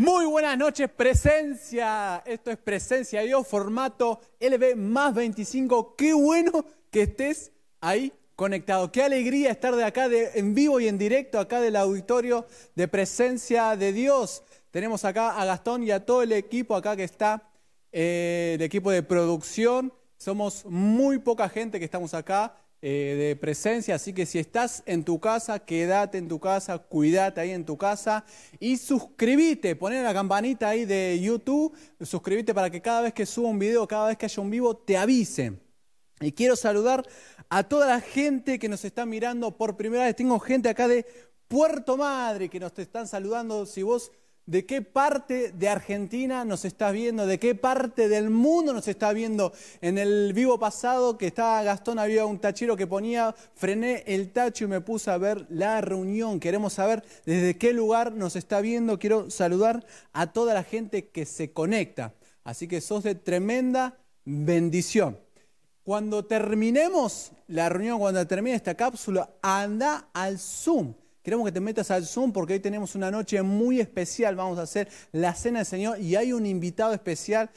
Muy 0.00 0.26
buenas 0.26 0.56
noches, 0.56 0.88
presencia. 0.88 2.22
Esto 2.24 2.52
es 2.52 2.56
presencia 2.56 3.22
Dios, 3.22 3.44
formato 3.44 4.20
LB 4.38 4.76
más 4.76 5.12
25. 5.12 5.96
Qué 5.96 6.14
bueno 6.14 6.64
que 6.92 7.02
estés 7.02 7.50
ahí 7.80 8.12
conectado. 8.36 8.92
Qué 8.92 9.02
alegría 9.02 9.50
estar 9.50 9.74
de 9.74 9.82
acá 9.82 10.08
de, 10.08 10.30
en 10.36 10.54
vivo 10.54 10.78
y 10.78 10.86
en 10.86 10.98
directo, 10.98 11.40
acá 11.40 11.60
del 11.60 11.74
auditorio 11.74 12.46
de 12.76 12.86
presencia 12.86 13.74
de 13.74 13.92
Dios. 13.92 14.44
Tenemos 14.70 15.04
acá 15.04 15.30
a 15.30 15.44
Gastón 15.44 15.82
y 15.82 15.90
a 15.90 16.06
todo 16.06 16.22
el 16.22 16.30
equipo 16.30 16.76
acá 16.76 16.94
que 16.94 17.02
está, 17.02 17.50
eh, 17.90 18.52
el 18.54 18.62
equipo 18.62 18.92
de 18.92 19.02
producción. 19.02 19.92
Somos 20.16 20.64
muy 20.64 21.18
poca 21.18 21.48
gente 21.48 21.80
que 21.80 21.84
estamos 21.84 22.14
acá. 22.14 22.54
Eh, 22.80 23.16
de 23.18 23.34
presencia, 23.34 23.96
así 23.96 24.12
que 24.12 24.24
si 24.24 24.38
estás 24.38 24.84
en 24.86 25.02
tu 25.02 25.18
casa, 25.18 25.58
quédate 25.58 26.16
en 26.16 26.28
tu 26.28 26.38
casa, 26.38 26.78
cuídate 26.78 27.40
ahí 27.40 27.50
en 27.50 27.64
tu 27.64 27.76
casa 27.76 28.24
y 28.60 28.76
suscríbete, 28.76 29.74
poné 29.74 30.00
la 30.00 30.14
campanita 30.14 30.68
ahí 30.68 30.84
de 30.84 31.18
YouTube, 31.20 31.76
suscríbete 32.00 32.54
para 32.54 32.70
que 32.70 32.80
cada 32.80 33.00
vez 33.00 33.12
que 33.12 33.26
suba 33.26 33.48
un 33.48 33.58
video, 33.58 33.88
cada 33.88 34.06
vez 34.06 34.16
que 34.16 34.26
haya 34.26 34.40
un 34.40 34.50
vivo, 34.50 34.76
te 34.76 34.96
avise. 34.96 35.54
Y 36.20 36.30
quiero 36.30 36.54
saludar 36.54 37.04
a 37.48 37.64
toda 37.64 37.88
la 37.88 38.00
gente 38.00 38.60
que 38.60 38.68
nos 38.68 38.84
está 38.84 39.04
mirando 39.04 39.56
por 39.56 39.76
primera 39.76 40.04
vez. 40.04 40.14
Tengo 40.14 40.38
gente 40.38 40.68
acá 40.68 40.86
de 40.86 41.04
Puerto 41.48 41.96
Madre 41.96 42.48
que 42.48 42.60
nos 42.60 42.78
están 42.78 43.08
saludando. 43.08 43.66
Si 43.66 43.82
vos 43.82 44.12
de 44.48 44.64
qué 44.64 44.80
parte 44.80 45.52
de 45.52 45.68
Argentina 45.68 46.42
nos 46.42 46.64
estás 46.64 46.94
viendo, 46.94 47.26
de 47.26 47.38
qué 47.38 47.54
parte 47.54 48.08
del 48.08 48.30
mundo 48.30 48.72
nos 48.72 48.88
está 48.88 49.12
viendo. 49.12 49.52
En 49.82 49.98
el 49.98 50.32
vivo 50.32 50.58
pasado 50.58 51.18
que 51.18 51.26
estaba 51.26 51.62
Gastón 51.62 51.98
había 51.98 52.24
un 52.24 52.38
tachero 52.38 52.74
que 52.74 52.86
ponía, 52.86 53.34
frené 53.54 54.04
el 54.06 54.32
tacho 54.32 54.64
y 54.64 54.68
me 54.68 54.80
puse 54.80 55.10
a 55.10 55.18
ver 55.18 55.46
la 55.50 55.82
reunión. 55.82 56.40
Queremos 56.40 56.72
saber 56.72 57.04
desde 57.26 57.58
qué 57.58 57.74
lugar 57.74 58.12
nos 58.12 58.36
está 58.36 58.62
viendo. 58.62 58.98
Quiero 58.98 59.30
saludar 59.30 59.84
a 60.14 60.32
toda 60.32 60.54
la 60.54 60.62
gente 60.62 61.08
que 61.08 61.26
se 61.26 61.52
conecta. 61.52 62.14
Así 62.42 62.66
que 62.66 62.80
sos 62.80 63.04
de 63.04 63.14
tremenda 63.14 63.98
bendición. 64.24 65.18
Cuando 65.84 66.24
terminemos 66.24 67.32
la 67.48 67.68
reunión, 67.68 67.98
cuando 67.98 68.26
termine 68.26 68.56
esta 68.56 68.74
cápsula, 68.74 69.28
anda 69.42 70.08
al 70.14 70.38
Zoom 70.38 70.94
Queremos 71.22 71.46
que 71.46 71.52
te 71.52 71.60
metas 71.60 71.90
al 71.90 72.06
Zoom 72.06 72.32
porque 72.32 72.54
hoy 72.54 72.60
tenemos 72.60 72.94
una 72.94 73.10
noche 73.10 73.42
muy 73.42 73.80
especial. 73.80 74.36
Vamos 74.36 74.58
a 74.58 74.62
hacer 74.62 74.88
la 75.12 75.34
cena 75.34 75.58
del 75.58 75.66
Señor 75.66 76.00
y 76.00 76.16
hay 76.16 76.32
un 76.32 76.46
invitado 76.46 76.92
especial. 76.94 77.50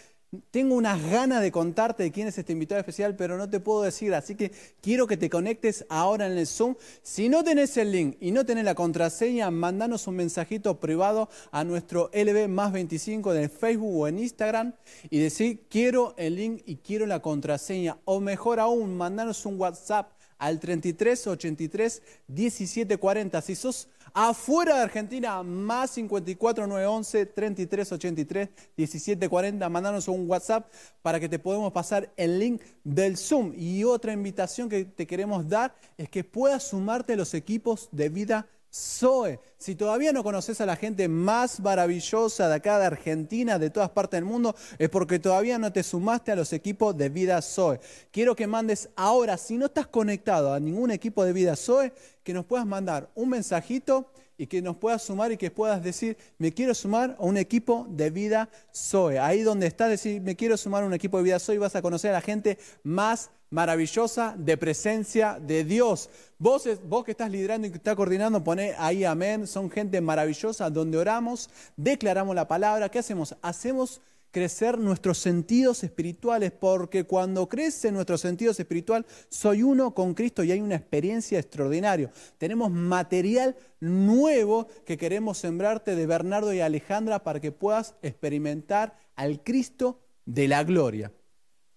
Tengo 0.49 0.75
unas 0.75 1.03
ganas 1.11 1.41
de 1.41 1.51
contarte 1.51 2.09
quién 2.09 2.29
es 2.29 2.37
este 2.37 2.53
invitado 2.53 2.79
especial, 2.79 3.17
pero 3.17 3.37
no 3.37 3.49
te 3.49 3.59
puedo 3.59 3.81
decir, 3.81 4.13
así 4.13 4.35
que 4.35 4.53
quiero 4.81 5.05
que 5.05 5.17
te 5.17 5.29
conectes 5.29 5.85
ahora 5.89 6.25
en 6.25 6.37
el 6.37 6.47
Zoom. 6.47 6.75
Si 7.03 7.27
no 7.27 7.43
tenés 7.43 7.75
el 7.75 7.91
link 7.91 8.15
y 8.21 8.31
no 8.31 8.45
tenés 8.45 8.63
la 8.63 8.73
contraseña, 8.73 9.51
mandanos 9.51 10.07
un 10.07 10.15
mensajito 10.15 10.79
privado 10.79 11.27
a 11.51 11.65
nuestro 11.65 12.09
LB 12.13 12.47
más 12.47 12.71
25 12.71 13.33
de 13.33 13.49
Facebook 13.49 13.93
o 13.93 14.07
en 14.07 14.19
Instagram 14.19 14.73
y 15.09 15.19
decir 15.19 15.65
quiero 15.69 16.13
el 16.17 16.37
link 16.37 16.61
y 16.65 16.77
quiero 16.77 17.05
la 17.07 17.21
contraseña. 17.21 17.97
O 18.05 18.21
mejor 18.21 18.61
aún, 18.61 18.95
mandanos 18.95 19.45
un 19.45 19.59
WhatsApp 19.59 20.13
al 20.41 20.59
33 20.59 21.27
83 21.27 22.01
17 22.27 22.97
40. 22.97 23.41
Si 23.41 23.55
sos 23.55 23.87
afuera 24.11 24.75
de 24.75 24.81
Argentina, 24.81 25.43
más 25.43 25.91
54 25.91 26.65
911 26.65 27.27
33 27.27 27.91
83 27.91 28.49
17 28.75 29.29
40. 29.29 29.69
Mandanos 29.69 30.07
un 30.07 30.27
WhatsApp 30.27 30.71
para 31.03 31.19
que 31.19 31.29
te 31.29 31.37
podamos 31.37 31.71
pasar 31.71 32.11
el 32.17 32.39
link 32.39 32.61
del 32.83 33.17
Zoom. 33.17 33.53
Y 33.55 33.83
otra 33.83 34.13
invitación 34.13 34.67
que 34.67 34.83
te 34.83 35.05
queremos 35.05 35.47
dar 35.47 35.75
es 35.95 36.09
que 36.09 36.23
puedas 36.23 36.63
sumarte 36.63 37.13
a 37.13 37.17
los 37.17 37.35
equipos 37.35 37.87
de 37.91 38.09
vida 38.09 38.47
Zoe. 38.73 39.39
Si 39.57 39.75
todavía 39.75 40.13
no 40.13 40.23
conoces 40.23 40.61
a 40.61 40.65
la 40.65 40.75
gente 40.75 41.07
más 41.07 41.59
maravillosa 41.59 42.47
de 42.47 42.55
acá 42.55 42.79
de 42.79 42.85
Argentina, 42.85 43.59
de 43.59 43.69
todas 43.69 43.89
partes 43.89 44.17
del 44.17 44.25
mundo, 44.25 44.55
es 44.79 44.89
porque 44.89 45.19
todavía 45.19 45.59
no 45.59 45.71
te 45.71 45.83
sumaste 45.83 46.31
a 46.31 46.35
los 46.35 46.53
equipos 46.53 46.97
de 46.97 47.09
vida 47.09 47.41
Zoe. 47.41 47.79
Quiero 48.11 48.35
que 48.35 48.47
mandes 48.47 48.89
ahora, 48.95 49.37
si 49.37 49.57
no 49.57 49.65
estás 49.65 49.87
conectado 49.87 50.53
a 50.53 50.59
ningún 50.59 50.91
equipo 50.91 51.25
de 51.25 51.33
vida 51.33 51.55
Zoe, 51.55 51.93
que 52.23 52.33
nos 52.33 52.45
puedas 52.45 52.65
mandar 52.65 53.09
un 53.13 53.29
mensajito 53.29 54.09
y 54.37 54.47
que 54.47 54.61
nos 54.61 54.77
puedas 54.77 55.03
sumar 55.03 55.31
y 55.31 55.37
que 55.37 55.51
puedas 55.51 55.83
decir, 55.83 56.17
me 56.39 56.51
quiero 56.51 56.73
sumar 56.73 57.15
a 57.19 57.23
un 57.23 57.37
equipo 57.37 57.85
de 57.89 58.09
vida 58.09 58.49
Zoe. 58.73 59.19
Ahí 59.19 59.41
donde 59.41 59.67
estás, 59.67 59.89
decir, 59.89 60.21
me 60.21 60.35
quiero 60.35 60.57
sumar 60.57 60.81
a 60.81 60.87
un 60.87 60.93
equipo 60.93 61.17
de 61.17 61.23
vida 61.23 61.39
Zoe, 61.39 61.59
vas 61.59 61.75
a 61.75 61.81
conocer 61.81 62.11
a 62.11 62.13
la 62.13 62.21
gente 62.21 62.57
más 62.83 63.29
maravillosa 63.51 64.33
de 64.37 64.57
presencia 64.57 65.39
de 65.39 65.63
Dios. 65.63 66.09
Vos, 66.39 66.67
vos 66.83 67.03
que 67.03 67.11
estás 67.11 67.29
liderando 67.29 67.67
y 67.67 67.69
que 67.69 67.77
estás 67.77 67.95
coordinando, 67.95 68.43
poné 68.43 68.73
ahí 68.77 69.03
amén. 69.03 69.45
Son 69.45 69.69
gente 69.69 70.01
maravillosa 70.01 70.69
donde 70.71 70.97
oramos, 70.97 71.49
declaramos 71.77 72.35
la 72.35 72.47
palabra. 72.47 72.89
¿Qué 72.89 72.99
hacemos? 72.99 73.35
Hacemos 73.41 74.01
crecer 74.31 74.79
nuestros 74.79 75.17
sentidos 75.17 75.83
espirituales, 75.83 76.51
porque 76.53 77.03
cuando 77.03 77.47
crece 77.49 77.91
nuestros 77.91 78.21
sentidos 78.21 78.59
espirituales, 78.59 79.05
soy 79.29 79.61
uno 79.61 79.93
con 79.93 80.13
Cristo 80.13 80.43
y 80.43 80.51
hay 80.51 80.61
una 80.61 80.75
experiencia 80.75 81.37
extraordinaria. 81.37 82.11
Tenemos 82.37 82.71
material 82.71 83.55
nuevo 83.81 84.67
que 84.85 84.97
queremos 84.97 85.37
sembrarte 85.37 85.95
de 85.95 86.05
Bernardo 86.05 86.53
y 86.53 86.61
Alejandra 86.61 87.23
para 87.23 87.41
que 87.41 87.51
puedas 87.51 87.95
experimentar 88.01 88.95
al 89.15 89.43
Cristo 89.43 89.99
de 90.25 90.47
la 90.47 90.63
gloria. 90.63 91.11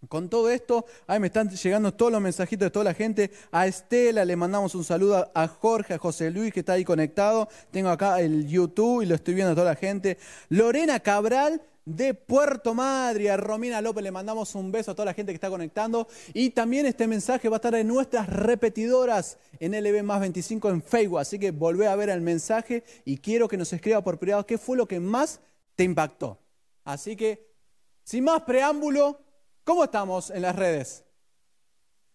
Con 0.08 0.28
todo 0.28 0.50
esto, 0.50 0.84
ahí 1.06 1.20
me 1.20 1.28
están 1.28 1.48
llegando 1.48 1.92
todos 1.94 2.12
los 2.12 2.20
mensajitos 2.20 2.66
de 2.66 2.70
toda 2.70 2.84
la 2.84 2.94
gente. 2.94 3.30
A 3.52 3.66
Estela 3.66 4.24
le 4.24 4.36
mandamos 4.36 4.74
un 4.74 4.84
saludo, 4.84 5.30
a 5.34 5.48
Jorge, 5.48 5.94
a 5.94 5.98
José 5.98 6.30
Luis 6.30 6.52
que 6.52 6.60
está 6.60 6.74
ahí 6.74 6.84
conectado. 6.84 7.48
Tengo 7.70 7.88
acá 7.90 8.20
el 8.20 8.46
YouTube 8.46 9.02
y 9.02 9.06
lo 9.06 9.14
estoy 9.14 9.34
viendo 9.34 9.52
a 9.52 9.54
toda 9.54 9.70
la 9.70 9.76
gente. 9.76 10.18
Lorena 10.48 11.00
Cabral 11.00 11.62
de 11.84 12.14
Puerto 12.14 12.74
Madre, 12.74 13.30
a 13.30 13.36
Romina 13.36 13.80
López 13.80 14.02
le 14.02 14.10
mandamos 14.10 14.54
un 14.54 14.72
beso 14.72 14.90
a 14.90 14.94
toda 14.94 15.06
la 15.06 15.14
gente 15.14 15.32
que 15.32 15.36
está 15.36 15.50
conectando. 15.50 16.08
Y 16.32 16.50
también 16.50 16.86
este 16.86 17.06
mensaje 17.06 17.48
va 17.48 17.56
a 17.56 17.58
estar 17.58 17.74
en 17.74 17.86
nuestras 17.86 18.28
repetidoras 18.28 19.38
en 19.60 19.72
LB 19.72 20.02
más 20.02 20.20
25 20.20 20.70
en 20.70 20.82
Facebook. 20.82 21.18
Así 21.18 21.38
que 21.38 21.50
volvé 21.50 21.86
a 21.86 21.96
ver 21.96 22.08
el 22.10 22.20
mensaje 22.20 22.84
y 23.04 23.18
quiero 23.18 23.48
que 23.48 23.56
nos 23.56 23.72
escriba 23.72 24.02
por 24.02 24.18
privado 24.18 24.46
qué 24.46 24.58
fue 24.58 24.76
lo 24.76 24.86
que 24.86 25.00
más 25.00 25.40
te 25.76 25.84
impactó. 25.84 26.38
Así 26.84 27.16
que, 27.16 27.50
sin 28.02 28.24
más 28.24 28.42
preámbulo, 28.42 29.23
¿Cómo 29.64 29.84
estamos 29.84 30.28
en 30.28 30.42
las 30.42 30.54
redes? 30.54 31.04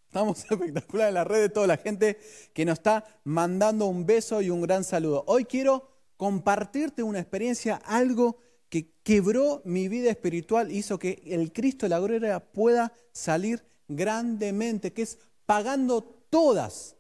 Estamos 0.06 0.46
espectacular 0.52 1.08
en 1.08 1.16
las 1.16 1.26
redes, 1.26 1.52
toda 1.52 1.66
la 1.66 1.78
gente 1.78 2.20
que 2.54 2.64
nos 2.64 2.78
está 2.78 3.04
mandando 3.24 3.88
un 3.88 4.06
beso 4.06 4.40
y 4.44 4.52
un 4.52 4.62
gran 4.62 4.84
saludo. 4.84 5.24
Hoy 5.26 5.46
quiero 5.46 5.90
compartirte 6.16 7.02
una 7.02 7.20
experiencia, 7.20 7.78
algo 7.78 8.38
que 8.70 8.94
quebró 9.02 9.64
mi 9.66 9.88
vida 9.88 10.12
espiritual, 10.12 10.72
hizo 10.72 11.00
que 11.00 11.24
el 11.26 11.52
Cristo 11.52 11.88
de 11.88 11.90
la 11.90 12.00
gloria 12.00 12.40
pueda 12.40 12.94
salir 13.12 13.66
grandemente, 13.88 14.94
que 14.94 15.02
es 15.02 15.18
pagando 15.48 16.04
todas, 16.30 16.98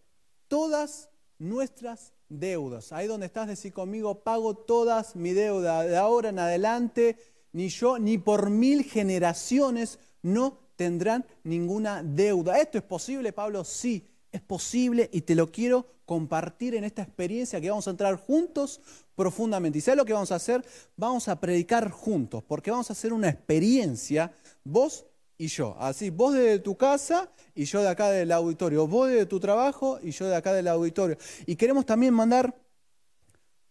todas 0.47 1.09
nuestras 1.37 2.11
deudas. 2.27 2.91
Ahí 2.91 3.05
donde 3.05 3.27
estás, 3.27 3.47
decir 3.47 3.71
conmigo, 3.71 4.23
pago 4.23 4.55
todas 4.55 5.15
mi 5.15 5.33
deuda. 5.33 5.83
De 5.83 5.95
ahora 5.95 6.29
en 6.29 6.39
adelante, 6.39 7.17
ni 7.51 7.69
yo, 7.69 7.99
ni 7.99 8.17
por 8.17 8.49
mil 8.49 8.83
generaciones 8.83 9.99
no 10.21 10.59
tendrán 10.75 11.25
ninguna 11.43 12.03
deuda. 12.03 12.59
¿Esto 12.59 12.77
es 12.77 12.83
posible, 12.83 13.33
Pablo? 13.33 13.63
Sí, 13.63 14.07
es 14.31 14.41
posible 14.41 15.09
y 15.11 15.21
te 15.21 15.35
lo 15.35 15.51
quiero 15.51 15.87
compartir 16.05 16.75
en 16.75 16.83
esta 16.83 17.03
experiencia 17.03 17.61
que 17.61 17.69
vamos 17.69 17.87
a 17.87 17.91
entrar 17.91 18.15
juntos 18.15 18.81
profundamente. 19.15 19.77
¿Y 19.77 19.81
sabes 19.81 19.97
lo 19.97 20.05
que 20.05 20.13
vamos 20.13 20.31
a 20.31 20.35
hacer? 20.35 20.65
Vamos 20.95 21.27
a 21.27 21.39
predicar 21.39 21.91
juntos, 21.91 22.43
porque 22.43 22.71
vamos 22.71 22.89
a 22.89 22.93
hacer 22.93 23.13
una 23.13 23.29
experiencia, 23.29 24.31
vos 24.63 25.05
y 25.37 25.47
yo. 25.47 25.75
Así, 25.79 26.09
vos 26.09 26.33
de 26.33 26.59
tu 26.59 26.75
casa 26.75 27.31
y 27.53 27.65
yo 27.65 27.81
de 27.81 27.89
acá 27.89 28.09
del 28.09 28.31
auditorio. 28.31 28.87
Vos 28.87 29.09
de 29.09 29.25
tu 29.25 29.39
trabajo 29.39 29.99
y 30.01 30.11
yo 30.11 30.27
de 30.27 30.35
acá 30.35 30.53
del 30.53 30.67
auditorio. 30.67 31.17
Y 31.45 31.55
queremos 31.55 31.85
también 31.85 32.13
mandar 32.13 32.55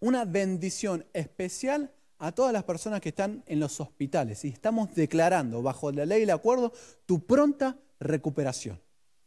una 0.01 0.25
bendición 0.25 1.05
especial 1.13 1.93
a 2.19 2.33
todas 2.33 2.53
las 2.53 2.65
personas 2.65 3.01
que 3.01 3.11
están 3.11 3.43
en 3.47 3.61
los 3.61 3.81
hospitales 3.81 4.45
y 4.45 4.49
estamos 4.49 4.95
declarando 4.95 5.63
bajo 5.63 5.93
la 5.93 6.05
ley 6.05 6.21
y 6.21 6.23
el 6.25 6.31
acuerdo 6.31 6.73
tu 7.07 7.25
pronta 7.25 7.79
recuperación. 8.01 8.81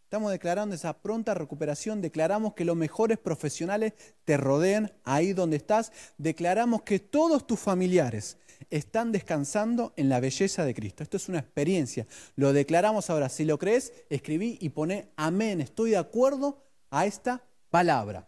Estamos 0.03 0.31
declarando 0.31 0.75
esa 0.75 1.01
pronta 1.01 1.33
recuperación, 1.33 2.01
declaramos 2.01 2.53
que 2.53 2.65
los 2.65 2.75
mejores 2.75 3.17
profesionales 3.17 3.93
te 4.25 4.35
rodeen 4.35 4.91
ahí 5.05 5.31
donde 5.31 5.55
estás, 5.55 5.93
declaramos 6.17 6.81
que 6.81 6.99
todos 6.99 7.47
tus 7.47 7.57
familiares 7.57 8.37
están 8.69 9.13
descansando 9.13 9.93
en 9.95 10.09
la 10.09 10.19
belleza 10.19 10.65
de 10.65 10.75
Cristo. 10.75 11.01
Esto 11.01 11.15
es 11.15 11.29
una 11.29 11.39
experiencia, 11.39 12.07
lo 12.35 12.51
declaramos 12.51 13.09
ahora. 13.09 13.29
Si 13.29 13.45
lo 13.45 13.57
crees, 13.57 13.93
escribí 14.09 14.57
y 14.59 14.67
poné 14.69 15.13
amén, 15.15 15.61
estoy 15.61 15.91
de 15.91 15.97
acuerdo 15.97 16.61
a 16.89 17.05
esta 17.05 17.45
palabra. 17.69 18.27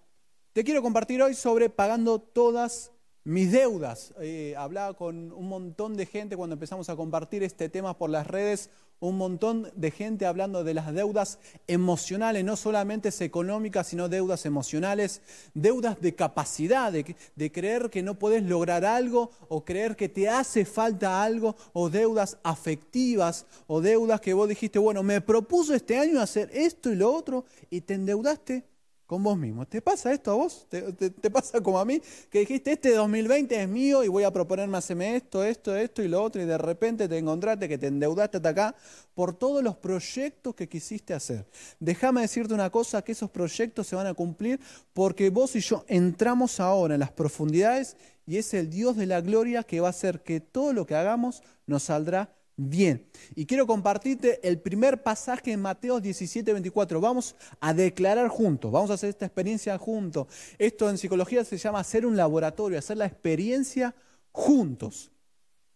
Te 0.54 0.64
quiero 0.64 0.82
compartir 0.82 1.22
hoy 1.22 1.34
sobre 1.34 1.70
pagando 1.70 2.22
todas 2.22 2.93
mis 3.24 3.52
deudas. 3.52 4.14
Eh, 4.20 4.54
hablaba 4.58 4.94
con 4.96 5.32
un 5.32 5.48
montón 5.48 5.96
de 5.96 6.06
gente 6.06 6.36
cuando 6.36 6.54
empezamos 6.54 6.90
a 6.90 6.96
compartir 6.96 7.44
este 7.44 7.70
tema 7.70 7.98
por 7.98 8.10
las 8.10 8.28
redes, 8.28 8.70
un 9.00 9.18
montón 9.18 9.70
de 9.76 9.92
gente 9.92 10.26
hablando 10.26 10.64
de 10.64 10.74
las 10.74 10.94
deudas 10.94 11.40
emocionales, 11.68 12.46
no 12.46 12.56
solamente 12.56 13.10
económicas, 13.20 13.88
sino 13.88 14.08
deudas 14.08 14.46
emocionales, 14.46 15.22
deudas 15.54 16.00
de 16.00 16.16
capacidad, 16.16 16.92
de, 16.92 17.16
de 17.36 17.52
creer 17.52 17.90
que 17.90 18.02
no 18.02 18.18
puedes 18.18 18.44
lograr 18.44 18.86
algo 18.86 19.32
o 19.50 19.66
creer 19.66 19.98
que 19.98 20.08
te 20.08 20.30
hace 20.30 20.64
falta 20.64 21.22
algo, 21.22 21.56
o 21.74 21.90
deudas 21.90 22.38
afectivas, 22.44 23.46
o 23.68 23.82
deudas 23.82 24.22
que 24.22 24.34
vos 24.34 24.48
dijiste, 24.48 24.80
bueno, 24.80 25.04
me 25.04 25.20
propuso 25.20 25.74
este 25.74 25.98
año 25.98 26.22
hacer 26.22 26.50
esto 26.54 26.90
y 26.92 26.96
lo 26.96 27.14
otro, 27.14 27.46
y 27.70 27.82
te 27.82 27.96
endeudaste 27.96 28.64
con 29.06 29.22
vos 29.24 29.38
mismo. 29.38 29.66
¿Te 29.68 29.82
pasa 29.82 30.14
esto 30.14 30.32
a 30.32 30.36
vos? 30.36 30.68
¿Te, 30.70 31.30
pasa 31.30 31.62
como 31.62 31.80
a 31.80 31.86
mí? 31.86 32.02
Que 32.30 32.40
dijiste, 32.40 32.72
este 32.72 32.94
2020 32.94 33.62
es 33.62 33.68
mío 33.68 34.04
y 34.04 34.08
voy 34.08 34.24
a 34.24 34.32
proponerme 34.32 34.78
hacerme 34.78 35.16
esto, 35.16 35.44
esto, 35.44 35.76
esto 35.76 36.02
y 36.02 36.08
lo 36.08 36.24
otro, 36.24 36.42
y 36.42 36.46
de 36.46 36.58
repente 36.58 37.08
te 37.08 37.18
encontraste 37.18 37.68
que 37.68 37.78
te 37.78 37.88
endeudaste 37.88 38.38
hasta 38.38 38.50
acá 38.50 38.76
por 39.14 39.34
todos 39.34 39.64
los 39.64 39.76
proyectos 39.78 40.56
que 40.56 40.68
quisiste 40.68 41.14
hacer. 41.14 41.46
Déjame 41.80 42.22
decirte 42.22 42.54
una 42.54 42.70
cosa, 42.70 43.02
que 43.02 43.12
esos 43.12 43.30
proyectos 43.30 43.88
se 43.88 43.96
van 43.96 44.08
a 44.08 44.14
cumplir 44.14 44.60
porque 44.94 45.30
vos 45.30 45.56
y 45.56 45.60
yo 45.60 45.84
entramos 45.88 46.60
ahora 46.60 46.96
en 46.96 47.00
las 47.00 47.12
profundidades 47.12 47.98
y 48.26 48.38
es 48.38 48.54
el 48.54 48.70
Dios 48.70 48.96
de 48.96 49.06
la 49.06 49.22
gloria 49.22 49.64
que 49.64 49.80
va 49.80 49.88
a 49.88 49.92
hacer 49.92 50.24
que 50.24 50.40
todo 50.40 50.74
lo 50.74 50.86
que 50.86 50.96
hagamos 50.96 51.44
nos 51.68 51.84
saldrá 51.84 52.34
Bien, 52.56 53.08
y 53.34 53.48
quiero 53.48 53.66
compartirte 53.66 54.48
el 54.48 54.60
primer 54.60 55.02
pasaje 55.02 55.52
en 55.52 55.62
Mateo 55.62 56.00
17, 56.00 56.54
24. 56.54 57.02
Vamos 57.02 57.36
a 57.60 57.74
declarar 57.74 58.28
juntos, 58.28 58.72
vamos 58.72 58.92
a 58.92 58.94
hacer 58.94 59.10
esta 59.10 59.26
experiencia 59.26 59.76
juntos. 59.80 60.28
Esto 60.60 60.88
en 60.88 61.00
psicología 61.00 61.44
se 61.44 61.58
llama 61.58 61.80
hacer 61.80 62.06
un 62.06 62.16
laboratorio, 62.16 62.78
hacer 62.78 62.98
la 62.98 63.08
experiencia 63.08 63.96
juntos. 64.32 65.12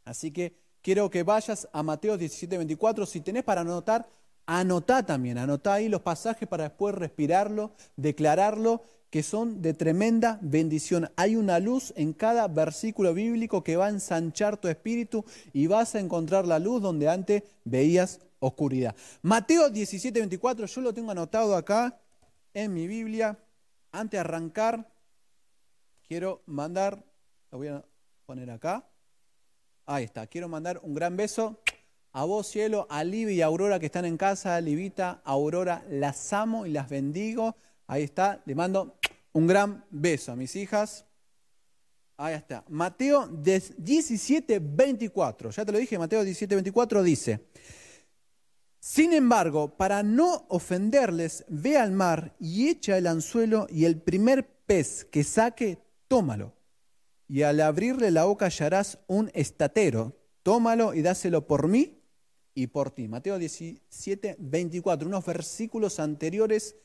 Así 0.06 0.29
que 0.29 0.56
quiero 0.83 1.09
que 1.09 1.24
vayas 1.24 1.68
a 1.74 1.81
Mateo 1.81 2.15
17, 2.15 2.57
24. 2.57 3.07
Si 3.07 3.21
tenés 3.21 3.44
para 3.44 3.62
anotar, 3.62 4.07
anotá 4.45 5.03
también, 5.03 5.39
anotá 5.39 5.73
ahí 5.73 5.89
los 5.89 6.01
pasajes 6.01 6.47
para 6.47 6.65
después 6.65 6.94
respirarlo, 6.94 7.71
declararlo 7.95 8.83
que 9.09 9.24
son 9.24 9.62
de 9.62 9.74
tremenda 9.74 10.38
bendición. 10.42 11.09
Hay 11.15 11.36
una 11.36 11.59
luz 11.59 11.94
en 11.95 12.13
cada 12.13 12.48
versículo 12.48 13.13
bíblico 13.13 13.63
que 13.63 13.77
va 13.77 13.88
a 13.88 13.89
ensanchar 13.89 14.57
tu 14.57 14.68
espíritu 14.68 15.25
y 15.54 15.68
vas 15.68 15.95
a 15.95 16.00
encontrar 16.00 16.45
la 16.45 16.59
luz 16.59 16.81
donde 16.81 17.09
antes 17.09 17.44
veías 17.63 18.19
oscuridad. 18.39 18.95
Mateo 19.21 19.69
17, 19.69 20.19
24, 20.19 20.65
yo 20.65 20.81
lo 20.81 20.94
tengo 20.94 21.12
anotado 21.12 21.56
acá 21.56 22.00
en 22.54 22.74
mi 22.74 22.88
Biblia. 22.88 23.38
Antes 23.92 24.12
de 24.12 24.19
arrancar, 24.19 24.92
quiero 26.07 26.42
mandar, 26.45 27.04
lo 27.51 27.57
voy 27.57 27.68
a 27.69 27.83
poner 28.25 28.51
acá. 28.51 28.86
Ahí 29.86 30.04
está, 30.04 30.27
quiero 30.27 30.50
mandar 30.50 30.81
un 30.83 30.94
gran 30.94 31.15
beso 31.15 31.62
a 32.12 32.25
vos, 32.25 32.48
cielo, 32.48 32.88
a 32.89 33.04
Livi 33.04 33.36
y 33.36 33.42
Aurora 33.42 33.80
que 33.80 33.86
están 33.86 34.06
en 34.06 34.18
casa, 34.18 34.59
Livita, 34.59 35.21
Aurora, 35.24 35.86
las 35.89 36.33
amo 36.33 36.65
y 36.65 36.71
las 36.71 36.89
bendigo. 36.89 37.56
Ahí 37.87 38.03
está, 38.03 38.41
le 38.45 38.53
mando 38.53 38.99
un 39.33 39.47
gran 39.47 39.85
beso 39.89 40.33
a 40.33 40.35
mis 40.35 40.55
hijas. 40.55 41.05
Ahí 42.17 42.35
está. 42.35 42.65
Mateo 42.67 43.27
17, 43.27 44.59
24. 44.59 45.51
Ya 45.51 45.65
te 45.65 45.71
lo 45.71 45.77
dije, 45.77 45.97
Mateo 45.97 46.23
17, 46.23 46.55
24 46.55 47.03
dice, 47.03 47.47
sin 48.79 49.13
embargo, 49.13 49.75
para 49.75 50.01
no 50.03 50.45
ofenderles, 50.49 51.45
ve 51.49 51.77
al 51.77 51.91
mar 51.91 52.35
y 52.39 52.69
echa 52.69 52.97
el 52.97 53.07
anzuelo 53.07 53.67
y 53.69 53.85
el 53.85 54.01
primer 54.01 54.47
pez 54.65 55.05
que 55.05 55.23
saque, 55.23 55.77
tómalo. 56.07 56.53
Y 57.27 57.41
al 57.41 57.59
abrirle 57.59 58.11
la 58.11 58.23
boca 58.23 58.45
hallarás 58.45 58.99
un 59.07 59.29
estatero. 59.33 60.15
Tómalo 60.43 60.93
y 60.93 61.01
dáselo 61.01 61.45
por 61.45 61.67
mí 61.67 62.01
y 62.53 62.67
por 62.67 62.91
ti. 62.91 63.07
Mateo 63.07 63.37
17, 63.37 64.37
24. 64.39 65.07
Unos 65.07 65.25
versículos 65.25 65.99
anteriores 65.99 66.75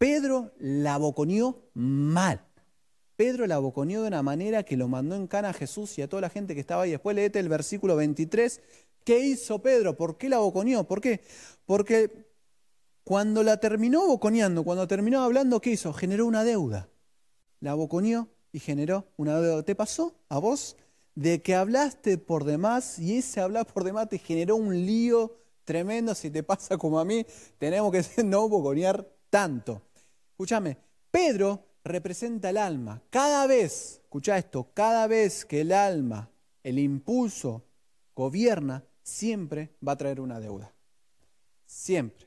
Pedro 0.00 0.52
la 0.58 0.96
boconió 0.96 1.58
mal. 1.74 2.40
Pedro 3.16 3.46
la 3.46 3.58
boconió 3.58 4.00
de 4.00 4.08
una 4.08 4.22
manera 4.22 4.62
que 4.62 4.78
lo 4.78 4.88
mandó 4.88 5.14
en 5.14 5.26
cana 5.26 5.50
a 5.50 5.52
Jesús 5.52 5.98
y 5.98 6.00
a 6.00 6.08
toda 6.08 6.22
la 6.22 6.30
gente 6.30 6.54
que 6.54 6.60
estaba 6.62 6.84
ahí. 6.84 6.92
Después 6.92 7.14
leete 7.14 7.38
el 7.38 7.50
versículo 7.50 7.96
23. 7.96 8.62
¿Qué 9.04 9.18
hizo 9.18 9.60
Pedro? 9.60 9.98
¿Por 9.98 10.16
qué 10.16 10.30
la 10.30 10.38
boconió? 10.38 10.84
¿Por 10.84 11.02
qué? 11.02 11.20
Porque 11.66 12.30
cuando 13.04 13.42
la 13.42 13.58
terminó 13.58 14.06
boconeando, 14.06 14.64
cuando 14.64 14.88
terminó 14.88 15.22
hablando, 15.22 15.60
¿qué 15.60 15.72
hizo? 15.72 15.92
Generó 15.92 16.24
una 16.24 16.44
deuda. 16.44 16.88
La 17.60 17.74
boconió 17.74 18.30
y 18.52 18.60
generó 18.60 19.04
una 19.18 19.38
deuda. 19.38 19.64
¿Te 19.64 19.74
pasó 19.74 20.14
a 20.30 20.38
vos? 20.38 20.78
De 21.14 21.42
que 21.42 21.54
hablaste 21.54 22.16
por 22.16 22.44
demás 22.44 22.98
y 22.98 23.18
ese 23.18 23.42
hablar 23.42 23.66
por 23.66 23.84
demás 23.84 24.08
te 24.08 24.16
generó 24.16 24.56
un 24.56 24.74
lío 24.86 25.36
tremendo. 25.66 26.14
Si 26.14 26.30
te 26.30 26.42
pasa 26.42 26.78
como 26.78 26.98
a 27.00 27.04
mí, 27.04 27.26
tenemos 27.58 27.92
que 27.92 28.22
no 28.24 28.48
boconear 28.48 29.06
tanto. 29.28 29.82
Escúchame, 30.40 30.78
Pedro 31.10 31.66
representa 31.84 32.48
el 32.48 32.56
alma. 32.56 33.02
Cada 33.10 33.46
vez, 33.46 34.00
escucha 34.02 34.38
esto, 34.38 34.70
cada 34.72 35.06
vez 35.06 35.44
que 35.44 35.60
el 35.60 35.70
alma, 35.70 36.30
el 36.62 36.78
impulso, 36.78 37.66
gobierna, 38.16 38.82
siempre 39.02 39.76
va 39.86 39.92
a 39.92 39.96
traer 39.98 40.18
una 40.18 40.40
deuda. 40.40 40.72
Siempre. 41.66 42.26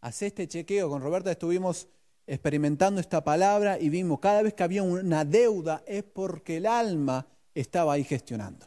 Hace 0.00 0.26
este 0.26 0.48
chequeo, 0.48 0.90
con 0.90 1.00
Roberta 1.00 1.30
estuvimos 1.30 1.86
experimentando 2.26 3.00
esta 3.00 3.22
palabra 3.22 3.78
y 3.78 3.88
vimos 3.88 4.18
cada 4.18 4.42
vez 4.42 4.54
que 4.54 4.64
había 4.64 4.82
una 4.82 5.24
deuda 5.24 5.84
es 5.86 6.02
porque 6.02 6.56
el 6.56 6.66
alma 6.66 7.24
estaba 7.54 7.92
ahí 7.92 8.02
gestionando. 8.02 8.66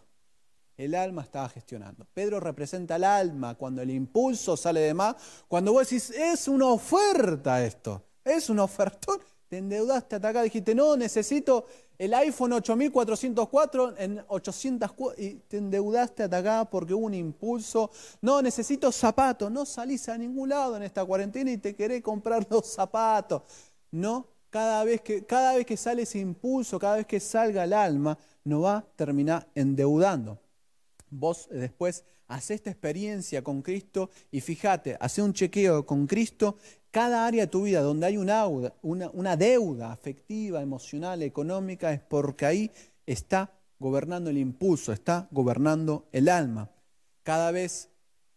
El 0.77 0.95
alma 0.95 1.23
estaba 1.23 1.49
gestionando. 1.49 2.07
Pedro 2.13 2.39
representa 2.39 2.95
el 2.95 3.03
alma 3.03 3.55
cuando 3.55 3.81
el 3.81 3.89
impulso 3.89 4.55
sale 4.55 4.79
de 4.79 4.93
más, 4.93 5.17
cuando 5.49 5.73
vos 5.73 5.89
decís, 5.89 6.09
es 6.11 6.47
una 6.47 6.67
oferta 6.67 7.65
esto. 7.65 8.06
Es 8.27 8.49
un 8.49 8.59
ofertón. 8.59 9.19
Te 9.47 9.59
endeudaste 9.59 10.17
hasta 10.17 10.27
acá, 10.27 10.43
dijiste, 10.43 10.75
no, 10.75 10.97
necesito 10.97 11.65
el 11.97 12.13
iPhone 12.13 12.51
8404 12.51 13.97
en 13.97 14.21
804 14.27 15.13
y 15.17 15.35
te 15.47 15.57
endeudaste 15.57 16.23
hasta 16.23 16.37
acá 16.37 16.65
porque 16.69 16.93
hubo 16.93 17.05
un 17.05 17.13
impulso. 17.13 17.89
No, 18.21 18.41
necesito 18.41 18.91
zapatos. 18.91 19.49
No 19.49 19.65
salís 19.65 20.09
a 20.09 20.17
ningún 20.17 20.49
lado 20.49 20.75
en 20.75 20.83
esta 20.83 21.05
cuarentena 21.05 21.51
y 21.51 21.57
te 21.57 21.73
querés 21.73 22.01
comprar 22.01 22.45
los 22.51 22.67
zapatos. 22.67 23.43
No, 23.91 24.27
cada 24.49 24.83
vez 24.83 24.99
que, 24.99 25.25
cada 25.25 25.55
vez 25.55 25.65
que 25.65 25.77
sale 25.77 26.01
ese 26.01 26.19
impulso, 26.19 26.77
cada 26.77 26.97
vez 26.97 27.07
que 27.07 27.21
salga 27.21 27.63
el 27.63 27.71
alma, 27.71 28.17
no 28.43 28.61
va 28.61 28.77
a 28.77 28.85
terminar 28.97 29.47
endeudando. 29.55 30.39
Vos 31.09 31.47
después 31.49 32.03
hace 32.27 32.55
esta 32.55 32.69
experiencia 32.69 33.41
con 33.41 33.61
Cristo 33.61 34.09
y 34.29 34.41
fíjate, 34.41 34.97
hace 34.99 35.21
un 35.21 35.33
chequeo 35.33 35.85
con 35.85 36.05
Cristo 36.05 36.57
cada 36.97 37.27
área 37.27 37.43
de 37.43 37.51
tu 37.51 37.61
vida 37.61 37.81
donde 37.81 38.07
hay 38.07 38.17
una, 38.17 39.35
deuda 39.35 39.91
afectiva, 39.91 40.63
emocional, 40.63 41.21
económica, 41.21 41.93
es 41.93 41.99
porque 41.99 42.47
ahí 42.47 42.71
está 43.05 43.51
gobernando 43.77 44.31
el 44.31 44.39
impulso, 44.39 44.91
está 44.91 45.27
gobernando 45.29 46.07
el 46.11 46.27
alma. 46.27 46.71
Cada 47.21 47.51
vez 47.51 47.91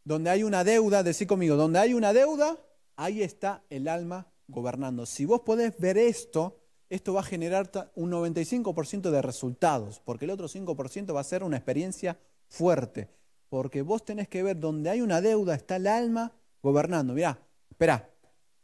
donde 0.05 0.29
hay 0.29 0.43
una 0.43 0.63
deuda, 0.63 1.03
decir 1.03 1.27
conmigo, 1.27 1.57
donde 1.57 1.79
hay 1.79 1.95
una 1.95 2.13
deuda, 2.13 2.59
ahí 2.97 3.23
está 3.23 3.63
el 3.71 3.89
alma 3.89 4.27
gobernando. 4.47 5.07
Si 5.07 5.25
vos 5.25 5.41
podés 5.41 5.79
ver 5.79 5.97
esto, 5.97 6.59
esto 6.91 7.15
va 7.15 7.21
a 7.21 7.25
generar 7.25 7.71
un 7.95 8.11
95% 8.11 9.11
de 9.11 9.23
resultados, 9.23 10.03
porque 10.05 10.27
el 10.27 10.33
otro 10.33 10.49
5% 10.49 11.17
va 11.17 11.21
a 11.21 11.25
ser 11.25 11.45
una 11.45 11.57
experiencia 11.57 12.19
fuerte, 12.47 13.09
porque 13.49 13.81
vos 13.81 14.05
tenés 14.05 14.29
que 14.29 14.43
ver 14.43 14.61
donde 14.61 14.91
hay 14.91 15.01
una 15.01 15.23
deuda, 15.23 15.55
está 15.55 15.77
el 15.77 15.87
alma 15.87 16.35
gobernando. 16.63 17.15
Mirá, 17.15 17.39
espera, 17.71 18.10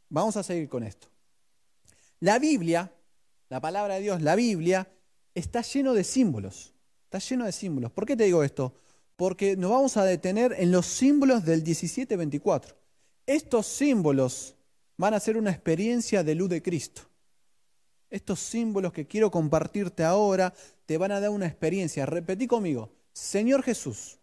Vamos 0.09 0.37
a 0.37 0.43
seguir 0.43 0.69
con 0.69 0.83
esto. 0.83 1.09
La 2.21 2.39
Biblia, 2.39 2.93
la 3.49 3.61
palabra 3.61 3.95
de 3.95 4.01
Dios, 4.01 4.23
la 4.23 4.35
Biblia, 4.37 4.89
está 5.35 5.63
lleno 5.63 5.93
de 5.95 6.05
símbolos. 6.05 6.75
Está 7.05 7.19
lleno 7.19 7.45
de 7.45 7.53
símbolos. 7.53 7.93
¿Por 7.93 8.07
qué 8.07 8.17
te 8.17 8.25
digo 8.25 8.43
esto? 8.43 8.75
Porque 9.17 9.57
nos 9.57 9.71
vamos 9.71 9.97
a 9.97 10.05
detener 10.05 10.55
en 10.59 10.73
los 10.73 10.87
símbolos 10.87 11.45
del 11.45 11.63
1724. 11.63 12.77
Estos 13.27 13.67
símbolos 13.67 14.55
van 14.97 15.15
a 15.15 15.21
ser 15.21 15.37
una 15.37 15.51
experiencia 15.51 16.25
de 16.25 16.35
luz 16.35 16.49
de 16.49 16.63
Cristo. 16.63 17.03
Estos 18.09 18.41
símbolos 18.41 18.93
que 18.93 19.07
quiero 19.07 19.31
compartirte 19.31 20.05
ahora 20.05 20.55
te 20.87 20.97
van 20.97 21.13
a 21.13 21.21
dar 21.21 21.31
una 21.31 21.47
experiencia. 21.47 22.07
Repetí 22.07 22.47
conmigo, 22.47 22.93
Señor 23.13 23.63
Jesús, 23.63 24.19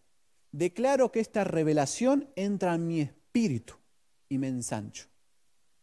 declaro 0.52 1.12
que 1.12 1.20
esta 1.20 1.44
revelación 1.44 2.30
entra 2.34 2.74
en 2.74 2.86
mi 2.86 3.00
espíritu 3.02 3.74
y 4.28 4.38
me 4.38 4.48
ensancho. 4.48 5.13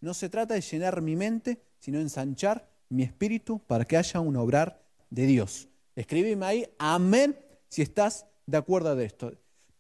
No 0.01 0.13
se 0.13 0.29
trata 0.29 0.55
de 0.55 0.62
llenar 0.62 1.01
mi 1.01 1.15
mente, 1.15 1.62
sino 1.79 2.00
ensanchar 2.00 2.67
mi 2.89 3.03
espíritu 3.03 3.60
para 3.60 3.86
que 3.86 3.98
haya 3.98 4.20
un 4.20 4.36
obrar 4.36 4.84
de 5.10 5.25
Dios. 5.25 5.70
Escribime 5.96 6.46
ahí, 6.46 6.75
amén, 6.77 7.39
si 7.70 7.81
estás 7.81 8.25
de 8.46 8.58
acuerdo 8.58 8.96
de 8.96 9.05
esto. 9.05 9.31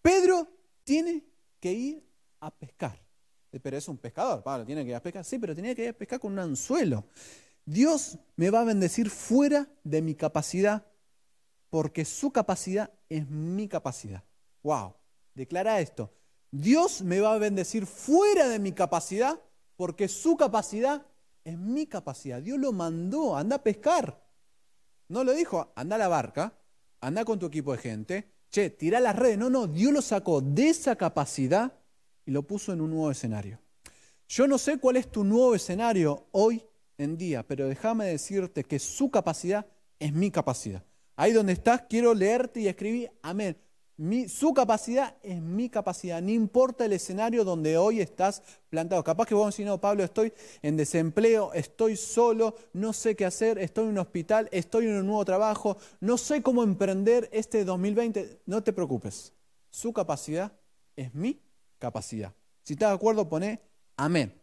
Pedro 0.01 0.47
tiene 0.83 1.23
que 1.59 1.73
ir 1.73 2.03
a 2.39 2.51
pescar. 2.51 3.01
Pero 3.61 3.77
es 3.77 3.87
un 3.87 3.97
pescador, 3.97 4.41
Pablo, 4.43 4.65
tiene 4.65 4.83
que 4.83 4.91
ir 4.91 4.95
a 4.95 5.03
pescar. 5.03 5.25
Sí, 5.25 5.37
pero 5.37 5.55
tenía 5.55 5.75
que 5.75 5.83
ir 5.83 5.89
a 5.89 5.93
pescar 5.93 6.19
con 6.19 6.33
un 6.33 6.39
anzuelo. 6.39 7.05
Dios 7.65 8.17
me 8.35 8.49
va 8.49 8.61
a 8.61 8.65
bendecir 8.65 9.09
fuera 9.09 9.67
de 9.83 10.01
mi 10.01 10.15
capacidad 10.15 10.85
porque 11.69 12.05
su 12.05 12.31
capacidad 12.31 12.91
es 13.09 13.27
mi 13.29 13.67
capacidad. 13.67 14.23
Wow, 14.63 14.93
declara 15.33 15.79
esto. 15.79 16.13
Dios 16.51 17.01
me 17.01 17.19
va 17.21 17.33
a 17.33 17.37
bendecir 17.37 17.85
fuera 17.85 18.47
de 18.47 18.59
mi 18.59 18.73
capacidad 18.73 19.39
porque 19.75 20.07
su 20.07 20.37
capacidad 20.37 21.05
es 21.43 21.57
mi 21.57 21.87
capacidad. 21.87 22.41
Dios 22.41 22.59
lo 22.59 22.71
mandó, 22.71 23.35
anda 23.35 23.57
a 23.57 23.63
pescar. 23.63 24.23
No 25.07 25.23
lo 25.23 25.33
dijo, 25.33 25.71
anda 25.75 25.95
a 25.95 25.99
la 25.99 26.07
barca, 26.07 26.53
anda 27.01 27.25
con 27.25 27.39
tu 27.39 27.47
equipo 27.47 27.71
de 27.73 27.79
gente, 27.79 28.31
che, 28.49 28.69
tira 28.69 28.99
las 28.99 29.15
redes. 29.15 29.37
No, 29.37 29.49
no, 29.49 29.67
Dios 29.67 29.91
lo 29.91 30.01
sacó 30.01 30.41
de 30.41 30.69
esa 30.69 30.95
capacidad 30.95 31.73
y 32.25 32.31
lo 32.31 32.43
puso 32.43 32.71
en 32.73 32.81
un 32.81 32.91
nuevo 32.91 33.11
escenario. 33.11 33.59
Yo 34.27 34.47
no 34.47 34.57
sé 34.57 34.77
cuál 34.77 34.97
es 34.97 35.11
tu 35.11 35.23
nuevo 35.23 35.55
escenario 35.55 36.27
hoy 36.31 36.63
en 36.97 37.17
día, 37.17 37.45
pero 37.45 37.67
déjame 37.67 38.05
decirte 38.05 38.63
que 38.63 38.79
su 38.79 39.11
capacidad 39.11 39.65
es 39.99 40.13
mi 40.13 40.31
capacidad. 40.31 40.83
Ahí 41.15 41.33
donde 41.33 41.53
estás, 41.53 41.83
quiero 41.89 42.13
leerte 42.13 42.61
y 42.61 42.67
escribir, 42.67 43.11
amén. 43.21 43.57
Su 44.27 44.53
capacidad 44.53 45.15
es 45.21 45.39
mi 45.41 45.69
capacidad, 45.69 46.21
no 46.21 46.31
importa 46.31 46.85
el 46.85 46.93
escenario 46.93 47.43
donde 47.43 47.77
hoy 47.77 47.99
estás 47.99 48.41
plantado. 48.69 49.03
Capaz 49.03 49.27
que 49.27 49.35
vos 49.35 49.53
decís, 49.53 49.65
no, 49.65 49.79
Pablo, 49.79 50.03
estoy 50.03 50.33
en 50.63 50.75
desempleo, 50.75 51.53
estoy 51.53 51.95
solo, 51.95 52.55
no 52.73 52.93
sé 52.93 53.15
qué 53.15 53.25
hacer, 53.25 53.59
estoy 53.59 53.85
en 53.85 53.91
un 53.91 53.97
hospital, 53.99 54.49
estoy 54.51 54.87
en 54.87 54.95
un 54.95 55.05
nuevo 55.05 55.23
trabajo, 55.23 55.77
no 55.99 56.17
sé 56.17 56.41
cómo 56.41 56.63
emprender 56.63 57.29
este 57.31 57.63
2020. 57.63 58.41
No 58.47 58.63
te 58.63 58.73
preocupes, 58.73 59.33
su 59.69 59.93
capacidad 59.93 60.51
es 60.95 61.13
mi 61.13 61.39
capacidad. 61.77 62.33
Si 62.63 62.73
estás 62.73 62.89
de 62.89 62.95
acuerdo, 62.95 63.29
pone 63.29 63.61
amén. 63.97 64.33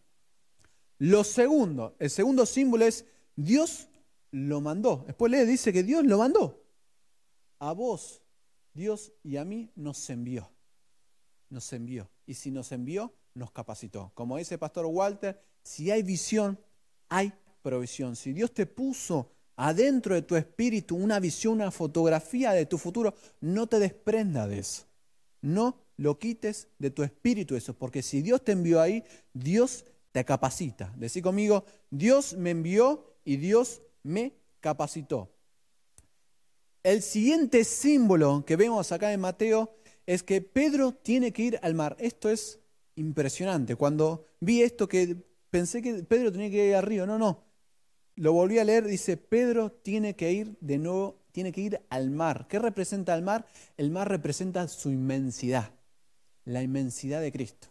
Lo 0.99 1.25
segundo, 1.25 1.97
el 1.99 2.11
segundo 2.11 2.47
símbolo 2.47 2.85
es 2.85 3.05
Dios 3.35 3.89
lo 4.31 4.61
mandó. 4.61 5.05
Después 5.07 5.33
le 5.33 5.45
dice 5.47 5.73
que 5.73 5.83
Dios 5.83 6.05
lo 6.05 6.19
mandó. 6.19 6.63
A 7.59 7.73
vos, 7.73 8.23
Dios 8.79 9.13
y 9.25 9.37
a 9.37 9.45
mí 9.45 9.71
nos 9.75 10.09
envió. 10.09 10.51
Nos 11.51 11.73
envió. 11.73 12.09
Y 12.27 12.35
si 12.35 12.51
nos 12.51 12.73
envió, 12.73 13.13
nos 13.35 13.51
capacitó. 13.51 14.13
Como 14.15 14.39
dice 14.39 14.57
Pastor 14.57 14.87
Walter, 14.87 15.43
si 15.63 15.91
hay 15.91 16.03
visión, 16.03 16.59
hay 17.09 17.33
provisión. 17.61 18.15
Si 18.17 18.33
Dios 18.33 18.55
te 18.55 18.67
puso 18.67 19.33
adentro 19.57 20.15
de 20.15 20.23
tu 20.23 20.37
espíritu 20.37 20.95
una 20.95 21.19
visión, 21.19 21.55
una 21.55 21.73
fotografía 21.73 22.53
de 22.53 22.67
tu 22.67 22.79
futuro, 22.79 23.15
no 23.41 23.67
te 23.67 23.81
desprenda 23.81 24.47
de 24.47 24.61
eso. 24.61 24.87
No 25.43 25.83
lo 25.97 26.19
quites 26.19 26.69
de 26.79 26.91
tu 26.91 27.03
espíritu 27.03 27.57
eso, 27.57 27.75
porque 27.75 28.03
si 28.03 28.23
Dios 28.23 28.45
te 28.45 28.53
envió 28.53 28.81
ahí, 28.81 29.03
Dios 29.33 29.85
te 30.13 30.25
capacita. 30.25 30.95
Decí 30.97 31.21
conmigo, 31.21 31.65
Dios 31.91 32.35
me 32.35 32.51
envió 32.51 33.17
y 33.25 33.37
Dios 33.37 33.83
me 34.05 34.35
capacitó. 34.61 35.33
El 36.89 37.03
siguiente 37.03 37.65
símbolo 37.65 38.47
que 38.47 38.57
vemos 38.57 38.93
acá 38.93 39.13
en 39.13 39.21
Mateo 39.21 39.77
es 40.07 40.23
que 40.23 40.41
Pedro 40.41 40.93
tiene 40.93 41.35
que 41.35 41.43
ir 41.43 41.61
al 41.61 41.75
mar. 41.75 41.95
Esto 42.01 42.31
es 42.31 42.61
impresionante. 42.95 43.77
Cuando 43.77 44.25
vi 44.41 44.63
esto 44.63 44.89
que 44.89 45.15
pensé 45.51 45.83
que 45.83 46.03
Pedro 46.05 46.33
tenía 46.33 46.49
que 46.49 46.69
ir 46.69 46.75
al 46.75 46.85
río. 46.85 47.07
No, 47.07 47.19
no. 47.19 47.45
Lo 48.15 48.33
volví 48.33 48.59
a 48.59 48.65
leer, 48.65 48.87
dice, 48.87 49.19
Pedro 49.19 49.71
tiene 49.71 50.17
que 50.17 50.33
ir 50.33 50.57
de 50.63 50.79
nuevo, 50.79 51.21
tiene 51.31 51.53
que 51.53 51.61
ir 51.61 51.83
al 51.91 52.09
mar. 52.09 52.47
¿Qué 52.49 52.59
representa 52.59 53.15
el 53.15 53.21
mar? 53.21 53.45
El 53.77 53.91
mar 53.91 54.09
representa 54.09 54.67
su 54.67 54.91
inmensidad, 54.91 55.71
la 56.47 56.63
inmensidad 56.63 57.21
de 57.21 57.33
Cristo. 57.33 57.69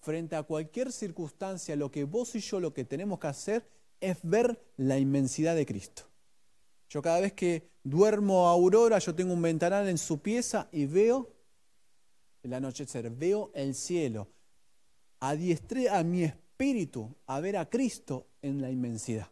Frente 0.00 0.34
a 0.34 0.42
cualquier 0.42 0.90
circunstancia, 0.90 1.76
lo 1.76 1.92
que 1.92 2.02
vos 2.02 2.34
y 2.34 2.40
yo 2.40 2.58
lo 2.58 2.74
que 2.74 2.84
tenemos 2.84 3.20
que 3.20 3.28
hacer 3.28 3.68
es 4.00 4.18
ver 4.24 4.60
la 4.76 4.98
inmensidad 4.98 5.54
de 5.54 5.66
Cristo. 5.66 6.07
Yo 6.88 7.02
cada 7.02 7.20
vez 7.20 7.32
que 7.32 7.68
duermo 7.82 8.48
a 8.48 8.52
aurora, 8.52 8.98
yo 8.98 9.14
tengo 9.14 9.32
un 9.32 9.42
ventanal 9.42 9.88
en 9.88 9.98
su 9.98 10.20
pieza 10.20 10.68
y 10.72 10.86
veo 10.86 11.30
el 12.42 12.54
anochecer, 12.54 13.10
veo 13.10 13.50
el 13.54 13.74
cielo. 13.74 14.28
Adiestré 15.20 15.90
a 15.90 16.02
mi 16.02 16.24
espíritu 16.24 17.14
a 17.26 17.40
ver 17.40 17.56
a 17.56 17.68
Cristo 17.68 18.26
en 18.40 18.62
la 18.62 18.70
inmensidad. 18.70 19.28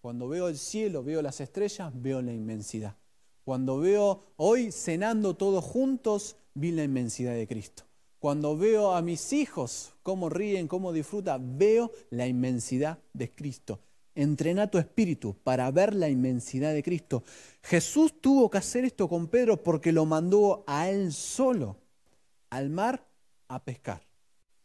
Cuando 0.00 0.28
veo 0.28 0.48
el 0.48 0.56
cielo, 0.56 1.02
veo 1.02 1.22
las 1.22 1.40
estrellas, 1.40 1.92
veo 1.94 2.22
la 2.22 2.32
inmensidad. 2.32 2.96
Cuando 3.44 3.78
veo 3.78 4.22
hoy 4.36 4.72
cenando 4.72 5.36
todos 5.36 5.64
juntos, 5.64 6.36
vi 6.54 6.72
la 6.72 6.82
inmensidad 6.82 7.34
de 7.34 7.46
Cristo. 7.46 7.84
Cuando 8.18 8.56
veo 8.56 8.92
a 8.92 9.02
mis 9.02 9.32
hijos, 9.32 9.94
cómo 10.02 10.28
ríen, 10.28 10.66
cómo 10.66 10.92
disfrutan, 10.92 11.58
veo 11.58 11.92
la 12.10 12.26
inmensidad 12.26 12.98
de 13.12 13.30
Cristo. 13.30 13.78
Entrena 14.16 14.68
tu 14.68 14.78
espíritu 14.78 15.36
para 15.44 15.70
ver 15.70 15.94
la 15.94 16.08
inmensidad 16.08 16.74
de 16.74 16.82
Cristo. 16.82 17.22
Jesús 17.62 18.20
tuvo 18.20 18.50
que 18.50 18.58
hacer 18.58 18.84
esto 18.84 19.08
con 19.08 19.28
Pedro 19.28 19.62
porque 19.62 19.92
lo 19.92 20.04
mandó 20.04 20.64
a 20.66 20.90
él 20.90 21.12
solo, 21.12 21.76
al 22.50 22.70
mar, 22.70 23.06
a 23.46 23.62
pescar. 23.62 24.02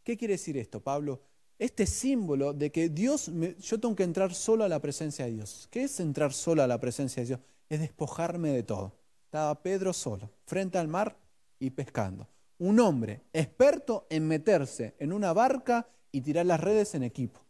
¿Qué 0.03 0.17
quiere 0.17 0.34
decir 0.34 0.58
esto, 0.58 0.79
Pablo? 0.81 1.22
Este 1.60 1.86
símbolo 1.86 2.53
de 2.53 2.72
que 2.72 2.89
Dios, 2.89 3.29
yo 3.60 3.79
tengo 3.79 3.96
que 3.96 4.03
entrar 4.03 4.34
solo 4.34 4.63
a 4.63 4.70
la 4.70 4.79
presencia 4.79 5.25
de 5.25 5.34
Dios. 5.34 5.67
¿Qué 5.70 5.84
es 5.84 6.00
entrar 6.00 6.34
solo 6.34 6.63
a 6.63 6.67
la 6.67 6.79
presencia 6.79 7.22
de 7.22 7.27
Dios? 7.27 7.39
Es 7.70 7.79
despojarme 7.79 8.50
de 8.50 8.63
todo. 8.63 8.93
Estaba 9.25 9.62
Pedro 9.62 9.93
solo, 9.93 10.31
frente 10.46 10.79
al 10.79 10.88
mar 10.88 11.15
y 11.60 11.70
pescando 11.70 12.27
un 12.62 12.79
hombre 12.79 13.24
experto 13.34 14.05
en 14.12 14.27
meterse 14.27 14.93
en 15.00 15.12
una 15.12 15.34
barca 15.34 15.88
y 16.12 16.22
tirar 16.22 16.46
las 16.46 16.60
redes 16.60 16.93
en 16.93 17.01
equipo, 17.01 17.41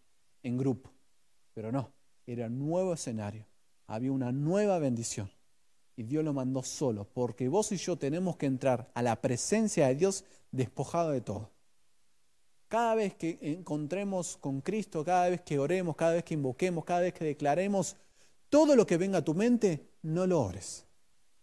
en 0.41 0.57
grupo. 0.57 0.90
Pero 1.53 1.71
no, 1.71 1.91
era 2.25 2.47
un 2.47 2.59
nuevo 2.59 2.93
escenario, 2.93 3.45
había 3.87 4.11
una 4.11 4.31
nueva 4.31 4.79
bendición. 4.79 5.29
Y 5.95 6.03
Dios 6.03 6.23
lo 6.23 6.33
mandó 6.33 6.63
solo, 6.63 7.05
porque 7.13 7.47
vos 7.49 7.71
y 7.71 7.77
yo 7.77 7.97
tenemos 7.97 8.37
que 8.37 8.45
entrar 8.45 8.89
a 8.93 9.01
la 9.01 9.21
presencia 9.21 9.87
de 9.87 9.95
Dios 9.95 10.23
despojado 10.51 11.11
de 11.11 11.21
todo. 11.21 11.51
Cada 12.67 12.95
vez 12.95 13.15
que 13.15 13.37
encontremos 13.41 14.37
con 14.37 14.61
Cristo, 14.61 15.03
cada 15.03 15.29
vez 15.29 15.41
que 15.41 15.59
oremos, 15.59 15.95
cada 15.95 16.13
vez 16.13 16.23
que 16.23 16.35
invoquemos, 16.35 16.85
cada 16.85 17.01
vez 17.01 17.13
que 17.13 17.25
declaremos, 17.25 17.97
todo 18.49 18.75
lo 18.75 18.87
que 18.87 18.97
venga 18.97 19.19
a 19.19 19.23
tu 19.23 19.33
mente, 19.33 19.89
no 20.01 20.25
lo 20.25 20.41
ores. 20.41 20.85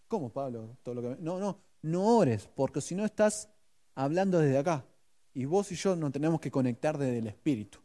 ¿Cómo, 0.08 0.32
Pablo? 0.32 0.78
Todo 0.82 0.94
lo 0.94 1.02
que... 1.02 1.22
No, 1.22 1.38
no, 1.38 1.60
no 1.82 2.16
ores, 2.16 2.48
porque 2.54 2.80
si 2.80 2.94
no 2.94 3.04
estás 3.04 3.50
hablando 3.94 4.38
desde 4.38 4.58
acá. 4.58 4.86
Y 5.34 5.44
vos 5.44 5.70
y 5.70 5.74
yo 5.74 5.94
nos 5.96 6.12
tenemos 6.12 6.40
que 6.40 6.50
conectar 6.50 6.96
desde 6.96 7.18
el 7.18 7.26
Espíritu. 7.26 7.78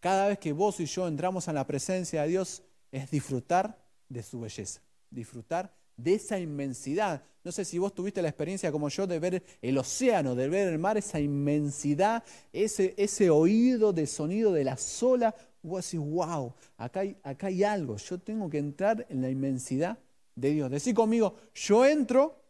Cada 0.00 0.28
vez 0.28 0.38
que 0.38 0.52
vos 0.52 0.80
y 0.80 0.86
yo 0.86 1.06
entramos 1.06 1.48
a 1.48 1.52
la 1.52 1.66
presencia 1.66 2.22
de 2.22 2.28
Dios 2.28 2.62
es 2.90 3.10
disfrutar 3.10 3.78
de 4.08 4.22
su 4.22 4.40
belleza, 4.40 4.80
disfrutar 5.10 5.72
de 5.96 6.14
esa 6.14 6.38
inmensidad. 6.38 7.22
No 7.44 7.52
sé 7.52 7.64
si 7.64 7.78
vos 7.78 7.94
tuviste 7.94 8.22
la 8.22 8.28
experiencia 8.28 8.72
como 8.72 8.88
yo 8.88 9.06
de 9.06 9.18
ver 9.18 9.42
el 9.60 9.78
océano, 9.78 10.34
de 10.34 10.48
ver 10.48 10.68
el 10.68 10.78
mar, 10.78 10.96
esa 10.96 11.20
inmensidad, 11.20 12.24
ese, 12.52 12.94
ese 12.96 13.30
oído 13.30 13.92
de 13.92 14.06
sonido 14.06 14.52
de 14.52 14.64
la 14.64 14.76
sola. 14.76 15.34
Vos 15.62 15.84
decís, 15.84 16.00
wow, 16.00 16.54
acá 16.78 17.00
hay, 17.00 17.16
acá 17.22 17.48
hay 17.48 17.64
algo, 17.64 17.96
yo 17.96 18.18
tengo 18.18 18.48
que 18.48 18.58
entrar 18.58 19.06
en 19.10 19.20
la 19.20 19.30
inmensidad 19.30 19.98
de 20.34 20.50
Dios. 20.50 20.70
Decí 20.70 20.94
conmigo, 20.94 21.36
yo 21.54 21.84
entro, 21.84 22.42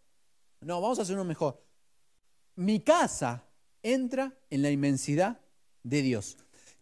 no, 0.61 0.81
vamos 0.81 0.99
a 1.01 1.03
hacer 1.03 1.17
uno 1.17 1.25
mejor 1.25 1.61
mi 2.61 2.81
casa 2.81 3.43
entra 3.83 4.35
en 4.51 4.61
la 4.61 4.71
inmensidad 4.71 5.41
de 5.83 6.03
Dios. 6.03 6.37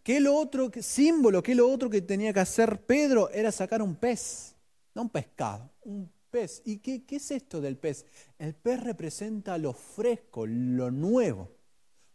¿Qué 0.09 0.19
lo 0.19 0.35
otro 0.35 0.71
símbolo, 0.81 1.43
qué 1.43 1.53
lo 1.53 1.69
otro 1.69 1.87
que 1.87 2.01
tenía 2.01 2.33
que 2.33 2.39
hacer 2.39 2.83
Pedro? 2.83 3.29
Era 3.29 3.51
sacar 3.51 3.79
un 3.83 3.95
pez, 3.95 4.55
no 4.95 5.03
un 5.03 5.09
pescado, 5.11 5.69
un 5.83 6.11
pez. 6.31 6.63
¿Y 6.65 6.79
qué, 6.79 7.05
qué 7.05 7.17
es 7.17 7.29
esto 7.29 7.61
del 7.61 7.77
pez? 7.77 8.07
El 8.39 8.55
pez 8.55 8.83
representa 8.83 9.55
lo 9.59 9.71
fresco, 9.71 10.47
lo 10.47 10.89
nuevo. 10.89 11.51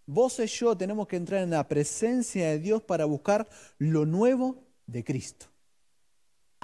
Vos 0.06 0.40
y 0.40 0.46
yo 0.48 0.76
tenemos 0.76 1.06
que 1.06 1.14
entrar 1.14 1.44
en 1.44 1.50
la 1.50 1.68
presencia 1.68 2.48
de 2.48 2.58
Dios 2.58 2.82
para 2.82 3.04
buscar 3.04 3.48
lo 3.78 4.04
nuevo 4.06 4.56
de 4.88 5.04
Cristo. 5.04 5.46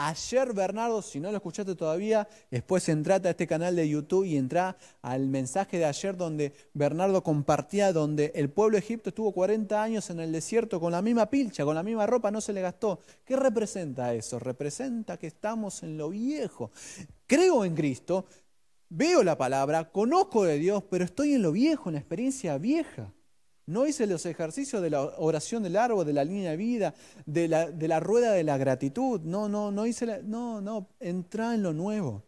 Ayer 0.02 0.54
Bernardo, 0.54 1.02
si 1.02 1.20
no 1.20 1.30
lo 1.30 1.36
escuchaste 1.36 1.74
todavía, 1.74 2.26
después 2.50 2.88
entrate 2.88 3.28
a 3.28 3.32
este 3.32 3.46
canal 3.46 3.76
de 3.76 3.86
YouTube 3.86 4.24
y 4.24 4.38
entra 4.38 4.78
al 5.02 5.26
mensaje 5.26 5.76
de 5.76 5.84
ayer 5.84 6.16
donde 6.16 6.54
Bernardo 6.72 7.22
compartía 7.22 7.92
donde 7.92 8.32
el 8.34 8.48
pueblo 8.48 8.78
Egipto 8.78 9.10
estuvo 9.10 9.30
40 9.32 9.82
años 9.82 10.08
en 10.08 10.20
el 10.20 10.32
desierto 10.32 10.80
con 10.80 10.92
la 10.92 11.02
misma 11.02 11.28
pilcha, 11.28 11.66
con 11.66 11.74
la 11.74 11.82
misma 11.82 12.06
ropa, 12.06 12.30
no 12.30 12.40
se 12.40 12.54
le 12.54 12.62
gastó. 12.62 13.00
¿Qué 13.26 13.36
representa 13.36 14.14
eso? 14.14 14.38
Representa 14.38 15.18
que 15.18 15.26
estamos 15.26 15.82
en 15.82 15.98
lo 15.98 16.08
viejo. 16.08 16.70
Creo 17.26 17.66
en 17.66 17.74
Cristo, 17.74 18.24
veo 18.88 19.22
la 19.22 19.36
palabra, 19.36 19.92
conozco 19.92 20.44
de 20.44 20.56
Dios, 20.56 20.82
pero 20.88 21.04
estoy 21.04 21.34
en 21.34 21.42
lo 21.42 21.52
viejo, 21.52 21.90
en 21.90 21.96
la 21.96 22.00
experiencia 22.00 22.56
vieja. 22.56 23.12
No 23.70 23.86
hice 23.86 24.08
los 24.08 24.26
ejercicios 24.26 24.82
de 24.82 24.90
la 24.90 25.00
oración 25.00 25.62
del 25.62 25.76
árbol, 25.76 26.04
de 26.04 26.12
la 26.12 26.24
línea 26.24 26.50
de 26.50 26.56
vida, 26.56 26.92
de 27.24 27.46
la, 27.46 28.00
rueda 28.00 28.32
de 28.32 28.42
la 28.42 28.58
gratitud. 28.58 29.20
No, 29.20 29.48
no, 29.48 29.70
no 29.70 29.86
hice 29.86 30.06
la, 30.06 30.18
No, 30.18 30.60
no, 30.60 30.88
entra 30.98 31.54
en 31.54 31.62
lo 31.62 31.72
nuevo. 31.72 32.24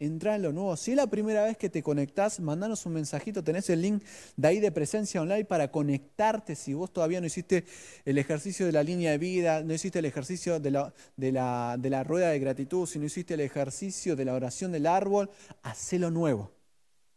entrar 0.00 0.34
en 0.34 0.42
lo 0.42 0.52
nuevo. 0.52 0.76
Si 0.76 0.90
es 0.90 0.96
la 0.96 1.06
primera 1.06 1.44
vez 1.44 1.56
que 1.56 1.70
te 1.70 1.84
conectás, 1.84 2.40
mandanos 2.40 2.84
un 2.84 2.94
mensajito, 2.94 3.44
tenés 3.44 3.70
el 3.70 3.80
link 3.80 4.02
de 4.36 4.48
ahí 4.48 4.58
de 4.58 4.72
presencia 4.72 5.22
online 5.22 5.44
para 5.44 5.70
conectarte. 5.70 6.56
Si 6.56 6.74
vos 6.74 6.92
todavía 6.92 7.20
no 7.20 7.28
hiciste 7.28 7.64
el 8.04 8.18
ejercicio 8.18 8.66
de 8.66 8.72
la 8.72 8.82
línea 8.82 9.12
de 9.12 9.18
vida, 9.18 9.62
no 9.62 9.72
hiciste 9.74 10.00
el 10.00 10.06
ejercicio 10.06 10.58
de 10.58 10.72
la, 10.72 10.92
de 11.16 11.30
la, 11.30 11.76
de 11.78 11.90
la 11.90 12.02
rueda 12.02 12.30
de 12.30 12.40
gratitud, 12.40 12.88
si 12.88 12.98
no 12.98 13.04
hiciste 13.04 13.34
el 13.34 13.40
ejercicio 13.40 14.16
de 14.16 14.24
la 14.24 14.34
oración 14.34 14.72
del 14.72 14.88
árbol, 14.88 15.30
hacelo 15.62 16.10
nuevo. 16.10 16.50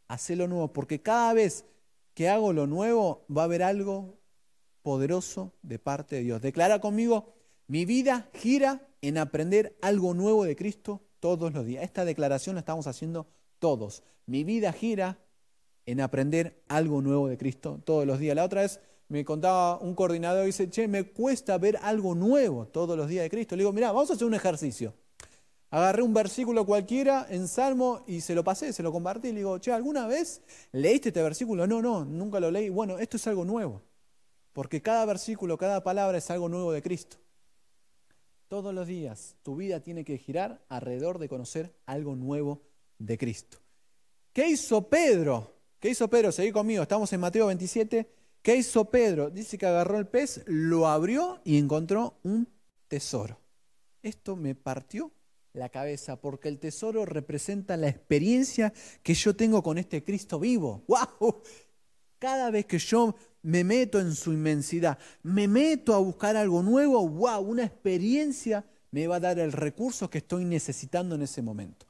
Hacelo 0.08 0.48
nuevo, 0.48 0.72
porque 0.72 1.02
cada 1.02 1.34
vez 1.34 1.66
que 2.16 2.30
hago 2.30 2.54
lo 2.54 2.66
nuevo 2.66 3.26
va 3.30 3.44
a 3.44 3.46
haber 3.46 3.62
algo 3.62 4.18
poderoso 4.82 5.54
de 5.62 5.78
parte 5.78 6.16
de 6.16 6.24
Dios. 6.24 6.42
Declara 6.42 6.80
conmigo, 6.80 7.34
mi 7.68 7.86
vida 7.86 8.30
gira 8.34 8.88
en 9.02 9.18
aprender 9.18 9.78
algo 9.82 10.14
nuevo 10.14 10.46
de 10.46 10.56
Cristo 10.56 11.04
todos 11.20 11.54
los 11.54 11.66
días. 11.66 11.84
Esta 11.84 12.06
declaración 12.06 12.56
la 12.56 12.62
estamos 12.62 12.88
haciendo 12.88 13.28
todos. 13.60 14.02
Mi 14.26 14.44
vida 14.44 14.72
gira 14.72 15.20
en 15.86 16.02
aprender 16.02 16.64
algo 16.68 17.02
nuevo 17.02 17.28
de 17.28 17.38
Cristo 17.38 17.82
todos 17.84 18.08
los 18.08 18.18
días. 18.18 18.36
La 18.36 18.46
otra 18.46 18.62
vez 18.62 18.80
me 19.10 19.26
contaba 19.26 19.78
un 19.80 19.94
coordinador 19.94 20.46
dice, 20.46 20.70
che, 20.70 20.88
me 20.88 21.04
cuesta 21.04 21.58
ver 21.58 21.78
algo 21.82 22.16
nuevo 22.16 22.66
todos 22.68 22.98
los 22.98 23.10
días 23.10 23.24
de 23.24 23.30
Cristo. 23.30 23.56
Le 23.56 23.62
digo, 23.62 23.74
mira, 23.74 23.92
vamos 23.92 24.10
a 24.10 24.14
hacer 24.14 24.26
un 24.26 24.34
ejercicio. 24.34 24.94
Agarré 25.72 26.04
un 26.04 26.14
versículo 26.14 26.66
cualquiera 26.66 27.26
en 27.30 27.48
Salmo 27.48 28.04
y 28.08 28.22
se 28.22 28.36
lo 28.36 28.44
pasé, 28.44 28.72
se 28.72 28.84
lo 28.84 28.92
compartí. 28.92 29.30
Le 29.30 29.40
digo, 29.40 29.58
che, 29.60 29.72
¿alguna 29.72 30.08
vez 30.08 30.42
leíste 30.72 31.10
este 31.10 31.22
versículo? 31.22 31.68
No, 31.68 31.82
no, 31.82 32.06
nunca 32.06 32.40
lo 32.40 32.52
leí. 32.52 32.70
Bueno, 32.70 32.98
esto 32.98 33.18
es 33.18 33.28
algo 33.28 33.44
nuevo. 33.44 33.82
Porque 34.54 34.82
cada 34.82 35.06
versículo, 35.06 35.58
cada 35.58 35.84
palabra 35.84 36.18
es 36.18 36.32
algo 36.32 36.48
nuevo 36.48 36.72
de 36.72 36.82
Cristo. 36.82 37.18
Todos 38.48 38.74
los 38.74 38.88
días 38.88 39.36
tu 39.42 39.56
vida 39.56 39.80
tiene 39.80 40.06
que 40.06 40.18
girar 40.18 40.64
alrededor 40.70 41.20
de 41.20 41.28
conocer 41.28 41.76
algo 41.86 42.16
nuevo 42.16 42.62
de 43.00 43.18
Cristo. 43.18 43.58
¿Qué 44.32 44.48
hizo 44.48 44.88
Pedro? 44.88 45.56
¿Qué 45.80 45.90
hizo 45.90 46.08
Pedro? 46.08 46.32
Seguí 46.32 46.52
conmigo, 46.52 46.84
estamos 46.84 47.12
en 47.12 47.20
Mateo 47.20 47.48
27. 47.48 48.10
¿Qué 48.42 48.56
hizo 48.56 48.86
Pedro? 48.86 49.30
Dice 49.30 49.58
que 49.58 49.66
agarró 49.66 49.98
el 49.98 50.08
pez, 50.08 50.44
lo 50.46 50.88
abrió 50.88 51.42
y 51.44 51.58
encontró 51.58 52.20
un 52.24 52.48
tesoro. 52.88 53.40
Esto 54.04 54.36
me 54.36 54.54
partió 54.54 55.12
la 55.56 55.70
cabeza 55.70 56.18
porque 56.18 56.50
el 56.50 56.60
tesoro 56.60 57.06
representa 57.06 57.78
la 57.78 57.88
experiencia 57.88 58.74
que 59.02 59.14
yo 59.14 59.36
tengo 59.36 59.64
con 59.64 59.78
este 59.78 60.04
Cristo 60.04 60.40
vivo. 60.40 60.84
¡Wow! 60.88 61.42
Cada 62.20 62.52
vez 62.52 62.66
que 62.66 62.78
yo 62.78 63.16
me 63.42 63.64
meto 63.64 64.00
en 64.00 64.16
su 64.16 64.34
inmensidad, 64.34 64.98
me 65.24 65.48
meto 65.48 65.94
a 65.94 66.00
buscar 66.00 66.36
algo 66.36 66.64
nuevo, 66.64 67.08
wow, 67.08 67.40
una 67.42 67.64
experiencia 67.64 68.66
me 68.92 69.08
va 69.08 69.18
a 69.18 69.20
dar 69.20 69.40
el 69.40 69.52
recurso 69.52 70.10
que 70.10 70.20
estoy 70.20 70.46
necesitando 70.46 71.16
en 71.16 71.22
ese 71.22 71.42
momento. 71.42 71.86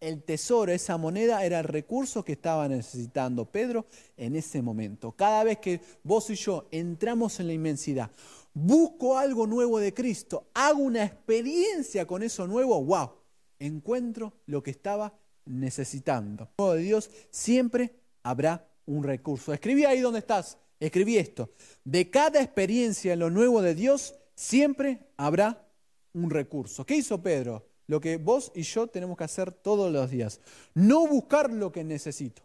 El 0.00 0.22
tesoro, 0.22 0.72
esa 0.72 0.96
moneda, 0.96 1.44
era 1.44 1.60
el 1.60 1.64
recurso 1.64 2.24
que 2.24 2.32
estaba 2.32 2.68
necesitando 2.68 3.44
Pedro 3.46 3.86
en 4.16 4.36
ese 4.36 4.60
momento. 4.60 5.12
Cada 5.12 5.44
vez 5.44 5.58
que 5.58 5.80
vos 6.02 6.28
y 6.30 6.34
yo 6.34 6.66
entramos 6.70 7.40
en 7.40 7.46
la 7.46 7.52
inmensidad, 7.52 8.10
busco 8.54 9.18
algo 9.18 9.46
nuevo 9.46 9.78
de 9.78 9.94
Cristo, 9.94 10.48
hago 10.54 10.82
una 10.82 11.04
experiencia 11.04 12.06
con 12.06 12.22
eso 12.22 12.46
nuevo, 12.46 12.82
wow, 12.82 13.12
encuentro 13.58 14.32
lo 14.46 14.62
que 14.62 14.70
estaba 14.70 15.14
necesitando. 15.44 16.50
de 16.58 16.78
Dios 16.78 17.10
siempre 17.30 17.94
habrá 18.22 18.68
un 18.86 19.02
recurso. 19.02 19.52
Escribí 19.52 19.84
ahí 19.84 20.00
donde 20.00 20.20
estás 20.20 20.58
escribí 20.86 21.16
esto, 21.16 21.50
de 21.84 22.10
cada 22.10 22.42
experiencia 22.42 23.12
en 23.12 23.20
lo 23.20 23.30
nuevo 23.30 23.62
de 23.62 23.74
Dios 23.74 24.14
siempre 24.34 25.06
habrá 25.16 25.68
un 26.12 26.30
recurso. 26.30 26.84
¿Qué 26.84 26.96
hizo 26.96 27.22
Pedro? 27.22 27.68
Lo 27.86 28.00
que 28.00 28.16
vos 28.16 28.50
y 28.54 28.62
yo 28.62 28.86
tenemos 28.88 29.16
que 29.16 29.24
hacer 29.24 29.52
todos 29.52 29.92
los 29.92 30.10
días. 30.10 30.40
No 30.74 31.06
buscar 31.06 31.52
lo 31.52 31.70
que 31.70 31.84
necesito, 31.84 32.42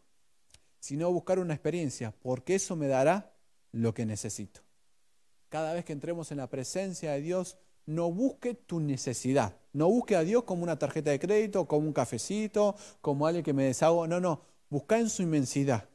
sino 0.80 1.12
buscar 1.12 1.40
una 1.40 1.54
experiencia, 1.54 2.14
porque 2.22 2.56
eso 2.56 2.76
me 2.76 2.88
dará 2.88 3.34
lo 3.72 3.94
que 3.94 4.06
necesito. 4.06 4.62
Cada 5.50 5.74
vez 5.74 5.86
que 5.86 5.94
entremos 5.94 6.32
en 6.32 6.38
la 6.38 6.50
presencia 6.50 7.12
de 7.13 7.22
Dios, 7.22 7.58
no 7.86 8.12
busque 8.12 8.54
tu 8.54 8.80
necesidad. 8.80 9.56
No 9.74 9.88
busque 9.88 10.16
a 10.16 10.24
Dios 10.24 10.44
como 10.44 10.63
una 10.63 10.77
tarjeta 10.77 11.12
de 11.12 11.20
crédito, 11.20 11.68
como 11.68 11.88
un 11.88 11.94
cafecito, 11.94 12.75
como 13.01 13.25
alguien 13.25 13.44
que 13.44 13.54
me 13.54 13.63
deshago. 13.63 14.08
No, 14.08 14.20
no. 14.20 14.42
Busca 14.70 15.00
en 15.00 15.10
su 15.10 15.24
inmensidad. 15.24 15.88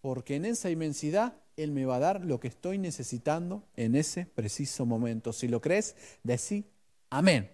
Porque 0.00 0.36
en 0.36 0.44
esa 0.44 0.68
inmensidad 0.70 1.36
él 1.56 1.72
me 1.72 1.86
va 1.86 1.96
a 1.96 2.00
dar 2.00 2.24
lo 2.24 2.38
que 2.38 2.48
estoy 2.48 2.78
necesitando 2.78 3.64
en 3.76 3.94
ese 3.94 4.26
preciso 4.26 4.84
momento. 4.84 5.32
Si 5.32 5.48
lo 5.48 5.60
crees, 5.60 5.96
decí 6.22 6.66
amén. 7.08 7.50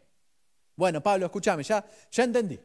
Bueno, 0.75 1.03
Pablo, 1.03 1.27
escúchame, 1.27 1.63
ya, 1.63 1.85
ya 2.11 2.25
entendí. 2.25 2.59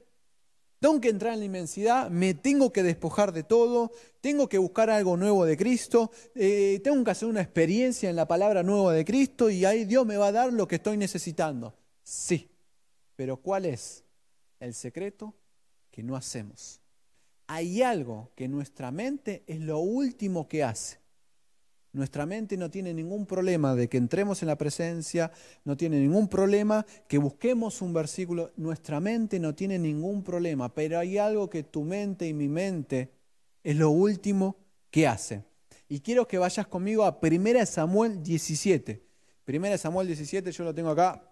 Tengo 0.80 1.02
que 1.02 1.10
entrar 1.10 1.34
en 1.34 1.40
la 1.40 1.46
inmensidad, 1.46 2.10
me 2.12 2.36
tengo 2.36 2.72
que 2.72 2.84
despojar 2.84 3.32
de 3.32 3.44
todo, 3.44 3.92
tengo 4.22 4.48
que 4.48 4.60
buscar 4.60 4.92
algo 4.92 5.18
nuevo 5.18 5.44
de 5.44 5.58
Cristo, 5.58 6.12
eh, 6.36 6.80
tengo 6.84 7.04
que 7.04 7.12
hacer 7.12 7.28
una 7.28 7.42
experiencia 7.42 8.10
en 8.10 8.16
la 8.16 8.28
palabra 8.28 8.62
nueva 8.62 8.94
de 8.94 9.04
Cristo 9.04 9.50
y 9.50 9.66
ahí 9.66 9.86
Dios 9.86 10.06
me 10.06 10.18
va 10.18 10.28
a 10.28 10.32
dar 10.32 10.54
lo 10.54 10.68
que 10.68 10.76
estoy 10.76 10.98
necesitando. 10.98 11.76
Sí, 12.04 12.52
pero 13.16 13.38
¿cuál 13.38 13.66
es 13.66 14.04
el 14.60 14.76
secreto 14.76 15.34
que 15.90 16.04
no 16.04 16.16
hacemos? 16.16 16.80
Hay 17.48 17.82
algo 17.82 18.32
que 18.36 18.48
nuestra 18.48 18.92
mente 18.92 19.44
es 19.48 19.60
lo 19.60 19.80
último 19.80 20.48
que 20.48 20.64
hace. 20.64 21.00
Nuestra 21.94 22.26
mente 22.26 22.58
no 22.58 22.70
tiene 22.70 22.94
ningún 22.94 23.26
problema 23.26 23.76
de 23.76 23.88
que 23.88 23.98
entremos 23.98 24.42
en 24.42 24.48
la 24.50 24.58
presencia, 24.58 25.32
no 25.64 25.78
tiene 25.78 26.00
ningún 26.00 26.28
problema 26.28 26.86
que 27.08 27.18
busquemos 27.18 27.82
un 27.82 27.94
versículo, 27.94 28.52
nuestra 28.58 29.00
mente 29.00 29.40
no 29.40 29.56
tiene 29.56 29.80
ningún 29.80 30.24
problema, 30.24 30.74
pero 30.74 31.00
hay 31.00 31.18
algo 31.18 31.50
que 31.50 31.64
tu 31.64 31.84
mente 31.84 32.28
y 32.28 32.34
mi 32.34 32.50
mente 32.50 33.12
es 33.64 33.76
lo 33.76 33.90
último 33.90 34.58
que 34.92 35.08
hace. 35.08 35.44
Y 35.90 36.02
quiero 36.02 36.28
que 36.28 36.38
vayas 36.38 36.68
conmigo 36.68 37.04
a 37.04 37.18
1 37.22 37.66
Samuel 37.66 38.22
17. 38.22 39.04
1 39.48 39.78
Samuel 39.78 40.08
17, 40.08 40.52
yo 40.52 40.64
lo 40.66 40.76
tengo 40.76 40.90
acá 40.90 41.24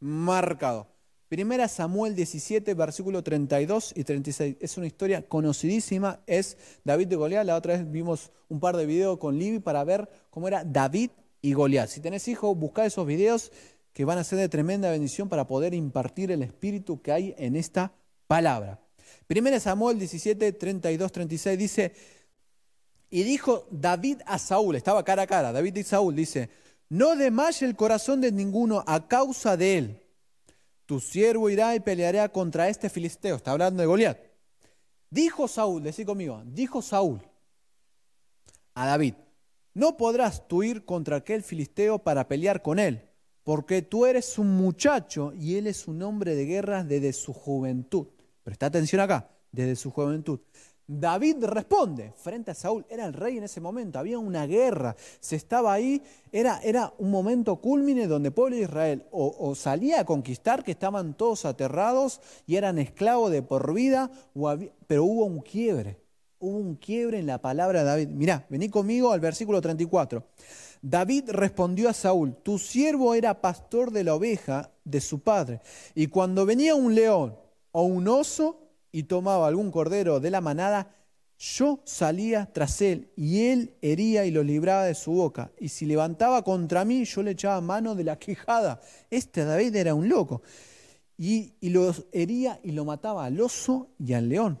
marcado. 0.00 0.88
Primera 1.30 1.68
Samuel 1.68 2.16
17, 2.16 2.74
versículo 2.74 3.22
32 3.22 3.92
y 3.94 4.02
36. 4.02 4.56
Es 4.58 4.76
una 4.78 4.88
historia 4.88 5.28
conocidísima, 5.28 6.18
es 6.26 6.56
David 6.82 7.06
de 7.06 7.14
Goliat. 7.14 7.46
La 7.46 7.54
otra 7.54 7.74
vez 7.74 7.88
vimos 7.88 8.32
un 8.48 8.58
par 8.58 8.76
de 8.76 8.84
videos 8.84 9.16
con 9.18 9.38
Libby 9.38 9.60
para 9.60 9.84
ver 9.84 10.08
cómo 10.30 10.48
era 10.48 10.64
David 10.64 11.10
y 11.40 11.52
Goliat. 11.52 11.88
Si 11.88 12.00
tenés 12.00 12.26
hijos, 12.26 12.58
busca 12.58 12.84
esos 12.84 13.06
videos 13.06 13.52
que 13.92 14.04
van 14.04 14.18
a 14.18 14.24
ser 14.24 14.40
de 14.40 14.48
tremenda 14.48 14.90
bendición 14.90 15.28
para 15.28 15.46
poder 15.46 15.72
impartir 15.72 16.32
el 16.32 16.42
espíritu 16.42 17.00
que 17.00 17.12
hay 17.12 17.34
en 17.38 17.54
esta 17.54 17.92
palabra. 18.26 18.80
Primera 19.28 19.60
Samuel 19.60 20.00
17, 20.00 20.50
32, 20.54 21.12
36 21.12 21.56
dice, 21.56 21.92
y 23.08 23.22
dijo 23.22 23.68
David 23.70 24.22
a 24.26 24.36
Saúl, 24.40 24.74
estaba 24.74 25.04
cara 25.04 25.22
a 25.22 25.26
cara, 25.28 25.52
David 25.52 25.76
y 25.76 25.84
Saúl, 25.84 26.16
dice, 26.16 26.50
no 26.88 27.14
desmaye 27.14 27.66
el 27.66 27.76
corazón 27.76 28.20
de 28.20 28.32
ninguno 28.32 28.82
a 28.84 29.06
causa 29.06 29.56
de 29.56 29.78
él 29.78 30.09
tu 30.90 30.98
siervo 30.98 31.48
irá 31.48 31.76
y 31.76 31.78
peleará 31.78 32.28
contra 32.30 32.68
este 32.68 32.90
filisteo. 32.90 33.36
Está 33.36 33.52
hablando 33.52 33.80
de 33.80 33.86
Goliat. 33.86 34.18
Dijo 35.08 35.46
Saúl, 35.46 35.84
decí 35.84 36.04
conmigo, 36.04 36.42
dijo 36.46 36.82
Saúl 36.82 37.22
a 38.74 38.86
David, 38.86 39.14
no 39.72 39.96
podrás 39.96 40.48
tú 40.48 40.64
ir 40.64 40.84
contra 40.84 41.18
aquel 41.18 41.44
filisteo 41.44 42.00
para 42.00 42.26
pelear 42.26 42.60
con 42.60 42.80
él, 42.80 43.08
porque 43.44 43.82
tú 43.82 44.04
eres 44.04 44.36
un 44.36 44.56
muchacho 44.56 45.32
y 45.32 45.54
él 45.54 45.68
es 45.68 45.86
un 45.86 46.02
hombre 46.02 46.34
de 46.34 46.44
guerra 46.44 46.82
desde 46.82 47.12
su 47.12 47.32
juventud. 47.32 48.08
Presta 48.42 48.66
atención 48.66 49.00
acá, 49.00 49.30
desde 49.52 49.76
su 49.76 49.92
juventud. 49.92 50.40
David 50.92 51.44
responde 51.44 52.12
frente 52.16 52.50
a 52.50 52.54
Saúl, 52.54 52.84
era 52.90 53.06
el 53.06 53.12
rey 53.12 53.38
en 53.38 53.44
ese 53.44 53.60
momento, 53.60 54.00
había 54.00 54.18
una 54.18 54.44
guerra, 54.44 54.96
se 55.20 55.36
estaba 55.36 55.72
ahí, 55.72 56.02
era, 56.32 56.58
era 56.64 56.92
un 56.98 57.12
momento 57.12 57.54
culmine 57.60 58.08
donde 58.08 58.30
el 58.30 58.34
pueblo 58.34 58.56
de 58.56 58.62
Israel 58.62 59.06
o, 59.12 59.54
salía 59.54 60.00
a 60.00 60.04
conquistar, 60.04 60.64
que 60.64 60.72
estaban 60.72 61.14
todos 61.14 61.44
aterrados 61.44 62.20
y 62.44 62.56
eran 62.56 62.80
esclavos 62.80 63.30
de 63.30 63.40
por 63.40 63.72
vida, 63.72 64.10
pero 64.88 65.04
hubo 65.04 65.26
un 65.26 65.42
quiebre, 65.42 66.00
hubo 66.40 66.56
un 66.56 66.74
quiebre 66.74 67.20
en 67.20 67.26
la 67.28 67.38
palabra 67.38 67.80
de 67.80 67.84
David. 67.84 68.08
Mirá, 68.08 68.44
vení 68.48 68.68
conmigo 68.68 69.12
al 69.12 69.20
versículo 69.20 69.60
34. 69.60 70.24
David 70.82 71.30
respondió 71.30 71.88
a 71.88 71.92
Saúl, 71.92 72.34
tu 72.34 72.58
siervo 72.58 73.14
era 73.14 73.40
pastor 73.40 73.92
de 73.92 74.02
la 74.02 74.16
oveja 74.16 74.72
de 74.82 75.00
su 75.00 75.20
padre, 75.20 75.60
y 75.94 76.08
cuando 76.08 76.44
venía 76.44 76.74
un 76.74 76.96
león 76.96 77.36
o 77.70 77.84
un 77.84 78.08
oso, 78.08 78.69
y 78.92 79.04
tomaba 79.04 79.46
algún 79.46 79.70
cordero 79.70 80.20
de 80.20 80.30
la 80.30 80.40
manada, 80.40 80.94
yo 81.38 81.80
salía 81.84 82.50
tras 82.52 82.82
él 82.82 83.10
y 83.16 83.46
él 83.46 83.74
hería 83.80 84.26
y 84.26 84.30
lo 84.30 84.42
libraba 84.42 84.84
de 84.84 84.94
su 84.94 85.12
boca. 85.12 85.50
Y 85.58 85.68
si 85.68 85.86
levantaba 85.86 86.44
contra 86.44 86.84
mí, 86.84 87.04
yo 87.04 87.22
le 87.22 87.30
echaba 87.30 87.60
mano 87.62 87.94
de 87.94 88.04
la 88.04 88.18
quejada. 88.18 88.80
Este 89.08 89.44
David 89.44 89.74
era 89.74 89.94
un 89.94 90.08
loco. 90.08 90.42
Y, 91.16 91.54
y 91.60 91.70
lo 91.70 91.94
hería 92.12 92.60
y 92.62 92.72
lo 92.72 92.84
mataba 92.84 93.24
al 93.24 93.40
oso 93.40 93.88
y 93.98 94.12
al 94.12 94.28
león. 94.28 94.60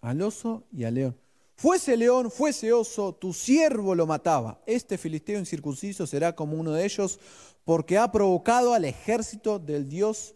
Al 0.00 0.22
oso 0.22 0.64
y 0.72 0.84
al 0.84 0.94
león. 0.94 1.16
Fuese 1.56 1.96
león, 1.96 2.30
fuese 2.30 2.72
oso, 2.72 3.14
tu 3.14 3.32
siervo 3.32 3.94
lo 3.94 4.06
mataba. 4.06 4.62
Este 4.66 4.98
filisteo 4.98 5.38
incircunciso 5.38 6.06
será 6.06 6.34
como 6.34 6.56
uno 6.56 6.72
de 6.72 6.84
ellos, 6.84 7.20
porque 7.64 7.98
ha 7.98 8.10
provocado 8.10 8.74
al 8.74 8.84
ejército 8.84 9.58
del 9.58 9.88
Dios 9.88 10.34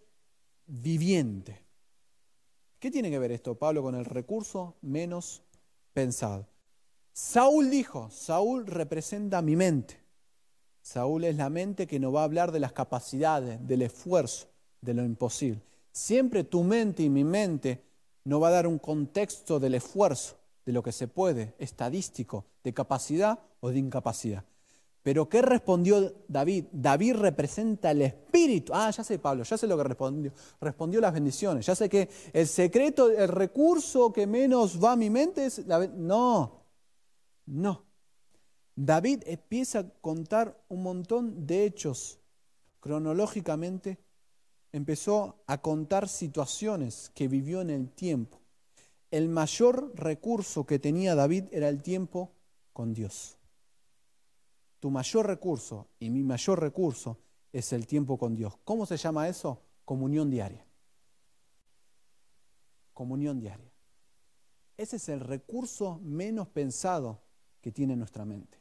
viviente. 0.66 1.65
¿Qué 2.86 2.92
tiene 2.92 3.10
que 3.10 3.18
ver 3.18 3.32
esto, 3.32 3.56
Pablo, 3.56 3.82
con 3.82 3.96
el 3.96 4.04
recurso 4.04 4.76
menos 4.80 5.42
pensado? 5.92 6.46
Saúl 7.12 7.68
dijo, 7.68 8.08
Saúl 8.12 8.64
representa 8.64 9.42
mi 9.42 9.56
mente. 9.56 9.98
Saúl 10.82 11.24
es 11.24 11.34
la 11.34 11.50
mente 11.50 11.88
que 11.88 11.98
nos 11.98 12.14
va 12.14 12.20
a 12.20 12.26
hablar 12.26 12.52
de 12.52 12.60
las 12.60 12.70
capacidades, 12.70 13.58
del 13.66 13.82
esfuerzo, 13.82 14.46
de 14.82 14.94
lo 14.94 15.04
imposible. 15.04 15.60
Siempre 15.90 16.44
tu 16.44 16.62
mente 16.62 17.02
y 17.02 17.08
mi 17.08 17.24
mente 17.24 17.82
nos 18.22 18.40
va 18.40 18.46
a 18.46 18.52
dar 18.52 18.68
un 18.68 18.78
contexto 18.78 19.58
del 19.58 19.74
esfuerzo, 19.74 20.36
de 20.64 20.72
lo 20.72 20.84
que 20.84 20.92
se 20.92 21.08
puede, 21.08 21.56
estadístico, 21.58 22.44
de 22.62 22.72
capacidad 22.72 23.40
o 23.58 23.70
de 23.70 23.80
incapacidad. 23.80 24.44
Pero 25.06 25.28
¿qué 25.28 25.40
respondió 25.40 26.24
David? 26.26 26.64
David 26.72 27.14
representa 27.14 27.92
el 27.92 28.02
espíritu. 28.02 28.72
Ah, 28.74 28.90
ya 28.90 29.04
sé, 29.04 29.20
Pablo, 29.20 29.44
ya 29.44 29.56
sé 29.56 29.68
lo 29.68 29.76
que 29.76 29.84
respondió. 29.84 30.32
Respondió 30.60 31.00
las 31.00 31.12
bendiciones. 31.12 31.64
Ya 31.64 31.76
sé 31.76 31.88
que 31.88 32.08
el 32.32 32.48
secreto, 32.48 33.08
el 33.08 33.28
recurso 33.28 34.12
que 34.12 34.26
menos 34.26 34.82
va 34.82 34.94
a 34.94 34.96
mi 34.96 35.08
mente 35.08 35.46
es 35.46 35.64
la... 35.64 35.86
No, 35.86 36.60
no. 37.46 37.84
David 38.74 39.22
empieza 39.26 39.78
a 39.78 39.88
contar 40.00 40.60
un 40.66 40.82
montón 40.82 41.46
de 41.46 41.66
hechos 41.66 42.18
cronológicamente. 42.80 43.98
Empezó 44.72 45.36
a 45.46 45.62
contar 45.62 46.08
situaciones 46.08 47.12
que 47.14 47.28
vivió 47.28 47.60
en 47.60 47.70
el 47.70 47.90
tiempo. 47.90 48.40
El 49.12 49.28
mayor 49.28 49.92
recurso 49.94 50.66
que 50.66 50.80
tenía 50.80 51.14
David 51.14 51.44
era 51.52 51.68
el 51.68 51.80
tiempo 51.80 52.32
con 52.72 52.92
Dios 52.92 53.35
tu 54.86 54.90
mayor 54.92 55.26
recurso 55.26 55.88
y 55.98 56.10
mi 56.10 56.22
mayor 56.22 56.60
recurso 56.60 57.18
es 57.52 57.72
el 57.72 57.88
tiempo 57.88 58.16
con 58.16 58.36
Dios. 58.36 58.54
¿Cómo 58.62 58.86
se 58.86 58.96
llama 58.96 59.28
eso? 59.28 59.60
Comunión 59.84 60.30
diaria. 60.30 60.64
Comunión 62.94 63.40
diaria. 63.40 63.72
Ese 64.76 64.94
es 64.94 65.08
el 65.08 65.18
recurso 65.18 65.98
menos 66.04 66.46
pensado 66.46 67.20
que 67.60 67.72
tiene 67.72 67.96
nuestra 67.96 68.24
mente. 68.24 68.60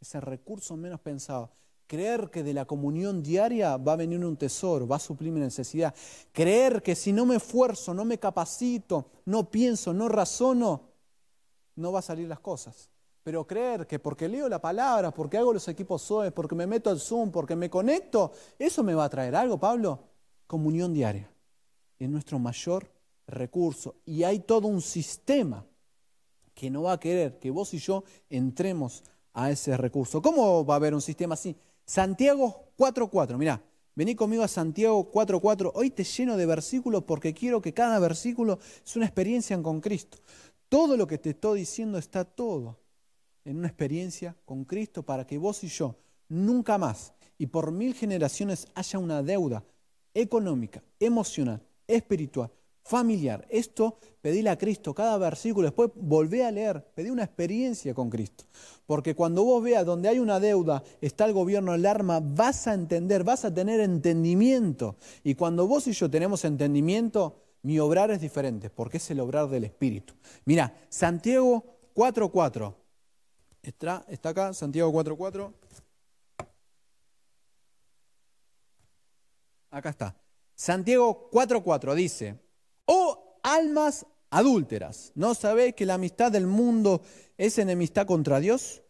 Es 0.00 0.14
el 0.14 0.22
recurso 0.22 0.74
menos 0.74 1.00
pensado. 1.00 1.50
Creer 1.86 2.30
que 2.30 2.42
de 2.42 2.54
la 2.54 2.64
comunión 2.64 3.22
diaria 3.22 3.76
va 3.76 3.92
a 3.92 3.96
venir 3.96 4.24
un 4.24 4.38
tesoro, 4.38 4.88
va 4.88 4.96
a 4.96 5.00
suplir 5.00 5.30
mi 5.32 5.40
necesidad. 5.40 5.94
Creer 6.32 6.82
que 6.82 6.94
si 6.94 7.12
no 7.12 7.26
me 7.26 7.36
esfuerzo, 7.36 7.92
no 7.92 8.06
me 8.06 8.18
capacito, 8.18 9.10
no 9.26 9.50
pienso, 9.50 9.92
no 9.92 10.08
razono, 10.08 10.88
no 11.76 11.92
va 11.92 11.98
a 11.98 12.02
salir 12.02 12.26
las 12.26 12.40
cosas. 12.40 12.88
Pero 13.28 13.46
creer 13.46 13.86
que 13.86 13.98
porque 13.98 14.26
leo 14.26 14.48
la 14.48 14.58
palabra, 14.58 15.10
porque 15.10 15.36
hago 15.36 15.52
los 15.52 15.68
equipos 15.68 16.00
SOE, 16.00 16.30
porque 16.30 16.54
me 16.54 16.66
meto 16.66 16.88
al 16.88 16.98
Zoom, 16.98 17.30
porque 17.30 17.54
me 17.54 17.68
conecto, 17.68 18.32
eso 18.58 18.82
me 18.82 18.94
va 18.94 19.04
a 19.04 19.10
traer 19.10 19.36
algo, 19.36 19.58
Pablo. 19.58 19.98
Comunión 20.46 20.94
diaria. 20.94 21.30
Es 21.98 22.08
nuestro 22.08 22.38
mayor 22.38 22.90
recurso. 23.26 23.96
Y 24.06 24.22
hay 24.22 24.38
todo 24.38 24.66
un 24.66 24.80
sistema 24.80 25.66
que 26.54 26.70
no 26.70 26.84
va 26.84 26.92
a 26.92 27.00
querer 27.00 27.38
que 27.38 27.50
vos 27.50 27.74
y 27.74 27.78
yo 27.80 28.02
entremos 28.30 29.04
a 29.34 29.50
ese 29.50 29.76
recurso. 29.76 30.22
¿Cómo 30.22 30.64
va 30.64 30.72
a 30.72 30.76
haber 30.78 30.94
un 30.94 31.02
sistema 31.02 31.34
así? 31.34 31.54
Santiago 31.84 32.70
4.4, 32.78 33.36
mirá, 33.36 33.62
vení 33.94 34.14
conmigo 34.14 34.42
a 34.42 34.48
Santiago 34.48 35.12
4.4, 35.12 35.72
hoy 35.74 35.90
te 35.90 36.02
lleno 36.02 36.38
de 36.38 36.46
versículos 36.46 37.04
porque 37.04 37.34
quiero 37.34 37.60
que 37.60 37.74
cada 37.74 37.98
versículo 37.98 38.58
es 38.82 38.96
una 38.96 39.04
experiencia 39.04 39.62
con 39.62 39.82
Cristo. 39.82 40.16
Todo 40.70 40.96
lo 40.96 41.06
que 41.06 41.18
te 41.18 41.30
estoy 41.30 41.58
diciendo 41.58 41.98
está 41.98 42.24
todo 42.24 42.87
en 43.44 43.58
una 43.58 43.68
experiencia 43.68 44.36
con 44.44 44.64
Cristo 44.64 45.02
para 45.02 45.26
que 45.26 45.38
vos 45.38 45.62
y 45.64 45.68
yo 45.68 45.96
nunca 46.28 46.78
más 46.78 47.14
y 47.38 47.46
por 47.46 47.72
mil 47.72 47.94
generaciones 47.94 48.66
haya 48.74 48.98
una 48.98 49.22
deuda 49.22 49.64
económica, 50.12 50.82
emocional, 50.98 51.62
espiritual, 51.86 52.50
familiar. 52.82 53.46
Esto 53.50 53.98
pedíle 54.20 54.50
a 54.50 54.58
Cristo 54.58 54.94
cada 54.94 55.16
versículo, 55.18 55.66
después 55.66 55.90
volvé 55.94 56.44
a 56.44 56.50
leer, 56.50 56.84
pedí 56.94 57.10
una 57.10 57.24
experiencia 57.24 57.94
con 57.94 58.10
Cristo. 58.10 58.44
Porque 58.86 59.14
cuando 59.14 59.44
vos 59.44 59.62
veas 59.62 59.84
donde 59.84 60.08
hay 60.08 60.18
una 60.18 60.40
deuda, 60.40 60.82
está 61.00 61.26
el 61.26 61.34
gobierno 61.34 61.72
alarma, 61.72 62.20
vas 62.20 62.66
a 62.66 62.74
entender, 62.74 63.24
vas 63.24 63.44
a 63.44 63.52
tener 63.52 63.80
entendimiento. 63.80 64.96
Y 65.22 65.34
cuando 65.34 65.66
vos 65.66 65.86
y 65.86 65.92
yo 65.92 66.10
tenemos 66.10 66.44
entendimiento, 66.44 67.36
mi 67.62 67.78
obrar 67.78 68.10
es 68.10 68.20
diferente, 68.20 68.70
porque 68.70 68.96
es 68.96 69.10
el 69.10 69.20
obrar 69.20 69.48
del 69.48 69.64
Espíritu. 69.64 70.14
Mira, 70.46 70.74
Santiago 70.88 71.64
4.4. 71.94 72.74
Está, 73.68 74.30
acá, 74.30 74.54
Santiago 74.54 74.90
4.4. 74.90 75.52
Acá 79.70 79.90
está. 79.90 80.16
Santiago 80.54 81.28
4.4 81.30 81.94
dice, 81.94 82.38
oh 82.86 83.38
almas 83.42 84.06
adúlteras, 84.30 85.12
¿no 85.14 85.34
sabéis 85.34 85.74
que 85.74 85.84
la 85.84 85.94
amistad 85.94 86.32
del 86.32 86.46
mundo 86.46 87.02
es 87.36 87.58
enemistad 87.58 88.06
contra 88.06 88.40
Dios? 88.40 88.82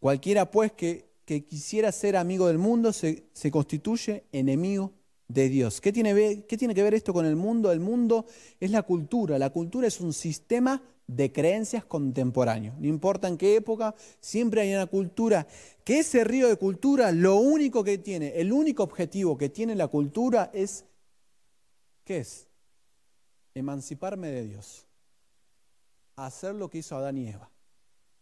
Cualquiera 0.00 0.50
pues 0.50 0.72
que, 0.72 1.06
quisiera 1.24 1.90
ser 1.90 2.16
amigo 2.16 2.46
del 2.46 2.58
mundo 2.58 2.92
se, 2.92 3.30
se 3.32 3.50
constituye 3.50 4.26
enemigo 4.32 4.92
de 5.28 5.48
Dios. 5.48 5.80
¿Qué 5.80 5.92
tiene, 5.92 6.44
¿Qué 6.44 6.58
tiene 6.58 6.74
que 6.74 6.82
ver 6.82 6.92
esto 6.92 7.14
con 7.14 7.24
el 7.24 7.36
mundo? 7.36 7.72
El 7.72 7.80
mundo 7.80 8.26
es 8.60 8.70
la 8.70 8.82
cultura. 8.82 9.38
La 9.38 9.50
cultura 9.50 9.88
es 9.88 9.98
un 10.00 10.12
sistema 10.12 10.82
de 11.06 11.32
creencias 11.32 11.84
contemporáneos. 11.84 12.76
No 12.78 12.86
importa 12.86 13.28
en 13.28 13.38
qué 13.38 13.56
época, 13.56 13.94
siempre 14.20 14.62
hay 14.62 14.74
una 14.74 14.86
cultura. 14.86 15.46
Que 15.84 16.00
ese 16.00 16.24
río 16.24 16.48
de 16.48 16.56
cultura, 16.56 17.12
lo 17.12 17.36
único 17.36 17.84
que 17.84 17.98
tiene, 17.98 18.40
el 18.40 18.52
único 18.52 18.82
objetivo 18.82 19.38
que 19.38 19.48
tiene 19.48 19.74
la 19.74 19.88
cultura 19.88 20.50
es, 20.52 20.84
¿qué 22.04 22.18
es? 22.18 22.48
Emanciparme 23.54 24.28
de 24.28 24.44
Dios. 24.44 24.86
Hacer 26.16 26.54
lo 26.54 26.68
que 26.68 26.78
hizo 26.78 26.96
Adán 26.96 27.18
y 27.18 27.28
Eva. 27.28 27.50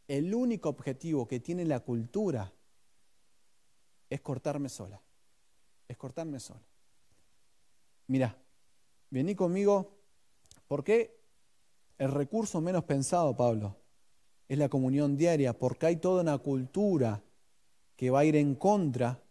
El 0.06 0.34
único 0.34 0.68
objetivo 0.68 1.26
que 1.26 1.40
tiene 1.40 1.64
la 1.64 1.80
cultura 1.80 2.52
es 4.10 4.20
cortarme 4.20 4.68
sola. 4.68 5.00
Es 5.88 5.96
cortarme 5.96 6.38
sola. 6.38 6.62
Mira, 8.08 8.36
vení 9.10 9.34
conmigo. 9.34 9.96
¿Por 10.68 10.84
qué 10.84 11.23
el 11.98 12.10
recurso 12.10 12.60
menos 12.60 12.84
pensado, 12.84 13.36
Pablo, 13.36 13.76
es 14.48 14.58
la 14.58 14.68
comunión 14.68 15.16
diaria, 15.16 15.58
porque 15.58 15.86
hay 15.86 15.96
toda 15.96 16.22
una 16.22 16.38
cultura 16.38 17.22
que 17.96 18.10
va 18.10 18.20
a 18.20 18.24
ir 18.24 18.36
en 18.36 18.54
contra 18.54 19.22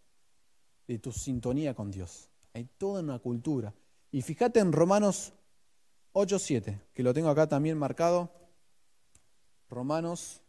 de 0.88 1.00
tu 1.00 1.12
sintonía 1.12 1.74
con 1.74 1.92
Dios. 1.92 2.30
Hay 2.54 2.66
toda 2.78 3.02
una 3.02 3.20
cultura. 3.20 3.74
Y 4.12 4.22
fíjate 4.22 4.60
en 4.60 4.72
Romanos 4.72 5.34
8.7, 6.14 6.80
que 6.94 7.04
lo 7.04 7.14
tengo 7.14 7.30
acá 7.30 7.48
también 7.48 7.78
marcado. 7.78 8.32
Romanos, 9.70 10.42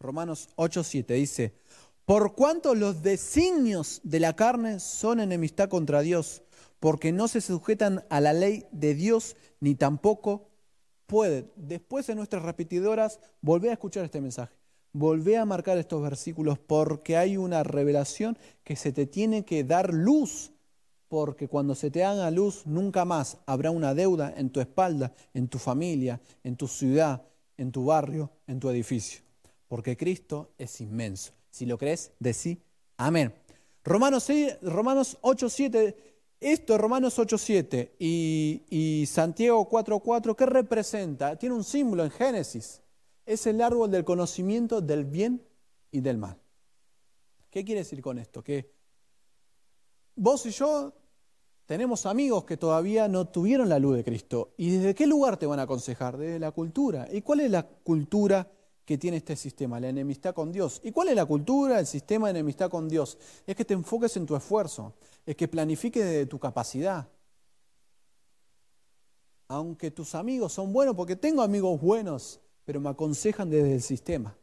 Romanos 0.00 0.48
8.7 0.56 1.06
dice, 1.14 1.54
por 2.04 2.34
cuanto 2.34 2.74
los 2.74 3.02
designios 3.02 4.00
de 4.02 4.20
la 4.20 4.34
carne 4.34 4.80
son 4.80 5.20
enemistad 5.20 5.68
contra 5.68 6.00
Dios, 6.00 6.42
porque 6.80 7.12
no 7.12 7.28
se 7.28 7.40
sujetan 7.40 8.04
a 8.08 8.20
la 8.20 8.32
ley 8.32 8.66
de 8.70 8.94
Dios 8.94 9.36
ni 9.60 9.74
tampoco 9.74 10.48
pueden. 11.06 11.50
Después 11.56 12.08
en 12.08 12.18
nuestras 12.18 12.42
repetidoras, 12.42 13.18
volvé 13.40 13.70
a 13.70 13.72
escuchar 13.72 14.04
este 14.04 14.20
mensaje. 14.20 14.54
Volvé 14.92 15.36
a 15.36 15.44
marcar 15.44 15.78
estos 15.78 16.02
versículos 16.02 16.58
porque 16.58 17.16
hay 17.16 17.36
una 17.36 17.62
revelación 17.62 18.38
que 18.64 18.76
se 18.76 18.92
te 18.92 19.06
tiene 19.06 19.44
que 19.44 19.64
dar 19.64 19.92
luz, 19.92 20.52
porque 21.08 21.48
cuando 21.48 21.74
se 21.74 21.90
te 21.90 22.04
haga 22.04 22.30
luz 22.30 22.66
nunca 22.66 23.04
más 23.04 23.38
habrá 23.46 23.70
una 23.70 23.94
deuda 23.94 24.32
en 24.36 24.50
tu 24.50 24.60
espalda, 24.60 25.12
en 25.34 25.48
tu 25.48 25.58
familia, 25.58 26.20
en 26.42 26.56
tu 26.56 26.68
ciudad, 26.68 27.22
en 27.56 27.72
tu 27.72 27.86
barrio, 27.86 28.30
en 28.46 28.60
tu 28.60 28.70
edificio, 28.70 29.20
porque 29.66 29.96
Cristo 29.96 30.52
es 30.58 30.80
inmenso. 30.80 31.32
Si 31.50 31.66
lo 31.66 31.76
crees, 31.76 32.12
decí 32.18 32.62
amén. 32.96 33.34
Romanos, 33.84 34.24
6, 34.24 34.58
Romanos 34.62 35.18
8, 35.22 35.48
7 35.48 36.17
esto, 36.40 36.78
Romanos 36.78 37.18
8.7 37.18 37.92
y, 37.98 38.62
y 38.70 39.06
Santiago 39.06 39.68
4.4, 39.68 40.36
¿qué 40.36 40.46
representa? 40.46 41.36
Tiene 41.36 41.54
un 41.54 41.64
símbolo 41.64 42.04
en 42.04 42.10
Génesis. 42.10 42.80
Es 43.26 43.46
el 43.46 43.60
árbol 43.60 43.90
del 43.90 44.04
conocimiento 44.04 44.80
del 44.80 45.04
bien 45.04 45.42
y 45.90 46.00
del 46.00 46.18
mal. 46.18 46.38
¿Qué 47.50 47.64
quiere 47.64 47.80
decir 47.80 48.00
con 48.00 48.18
esto? 48.18 48.42
Que 48.42 48.72
vos 50.14 50.46
y 50.46 50.50
yo 50.50 50.92
tenemos 51.66 52.06
amigos 52.06 52.44
que 52.44 52.56
todavía 52.56 53.08
no 53.08 53.28
tuvieron 53.28 53.68
la 53.68 53.78
luz 53.78 53.96
de 53.96 54.04
Cristo. 54.04 54.54
¿Y 54.56 54.70
desde 54.76 54.94
qué 54.94 55.06
lugar 55.06 55.36
te 55.36 55.46
van 55.46 55.60
a 55.60 55.64
aconsejar? 55.64 56.16
Desde 56.16 56.38
la 56.38 56.52
cultura. 56.52 57.08
¿Y 57.12 57.20
cuál 57.20 57.40
es 57.40 57.50
la 57.50 57.66
cultura 57.66 58.50
que 58.88 58.96
tiene 58.96 59.18
este 59.18 59.36
sistema? 59.36 59.78
La 59.78 59.90
enemistad 59.90 60.32
con 60.32 60.50
Dios. 60.50 60.80
¿Y 60.82 60.92
cuál 60.92 61.08
es 61.08 61.14
la 61.14 61.26
cultura, 61.26 61.78
el 61.78 61.86
sistema 61.86 62.28
de 62.28 62.30
enemistad 62.30 62.70
con 62.70 62.88
Dios? 62.88 63.18
Es 63.46 63.54
que 63.54 63.66
te 63.66 63.74
enfoques 63.74 64.16
en 64.16 64.24
tu 64.24 64.34
esfuerzo 64.34 64.94
es 65.26 65.36
que 65.36 65.46
planifique 65.46 66.02
de 66.02 66.24
tu 66.24 66.38
capacidad. 66.38 67.06
Aunque 69.46 69.90
tus 69.90 70.14
amigos 70.14 70.54
son 70.54 70.72
buenos, 70.72 70.94
porque 70.94 71.16
tengo 71.16 71.42
amigos 71.42 71.78
buenos, 71.78 72.40
pero 72.64 72.80
me 72.80 72.88
aconsejan 72.88 73.50
desde 73.50 73.74
el 73.74 73.82
sistema. 73.82 74.38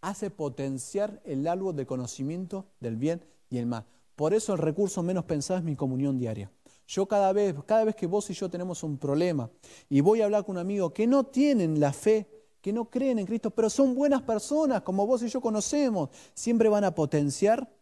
Hace 0.00 0.30
potenciar 0.30 1.20
el 1.26 1.46
árbol 1.46 1.76
de 1.76 1.84
conocimiento 1.84 2.64
del 2.80 2.96
bien 2.96 3.22
y 3.50 3.58
el 3.58 3.66
mal. 3.66 3.84
Por 4.16 4.32
eso 4.32 4.54
el 4.54 4.58
recurso 4.58 5.02
menos 5.02 5.26
pensado 5.26 5.58
es 5.58 5.64
mi 5.66 5.76
comunión 5.76 6.16
diaria. 6.18 6.50
Yo 6.86 7.04
cada 7.04 7.30
vez, 7.34 7.54
cada 7.66 7.84
vez 7.84 7.94
que 7.94 8.06
vos 8.06 8.30
y 8.30 8.32
yo 8.32 8.48
tenemos 8.48 8.82
un 8.82 8.96
problema 8.96 9.50
y 9.90 10.00
voy 10.00 10.22
a 10.22 10.24
hablar 10.24 10.46
con 10.46 10.56
un 10.56 10.62
amigo 10.62 10.94
que 10.94 11.06
no 11.06 11.26
tienen 11.26 11.78
la 11.78 11.92
fe, 11.92 12.39
que 12.60 12.72
no 12.72 12.90
creen 12.90 13.18
en 13.18 13.26
Cristo, 13.26 13.50
pero 13.50 13.70
son 13.70 13.94
buenas 13.94 14.22
personas, 14.22 14.82
como 14.82 15.06
vos 15.06 15.22
y 15.22 15.28
yo 15.28 15.40
conocemos, 15.40 16.10
siempre 16.34 16.68
van 16.68 16.84
a 16.84 16.94
potenciar 16.94 17.72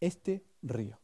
este 0.00 0.44
río, 0.62 0.98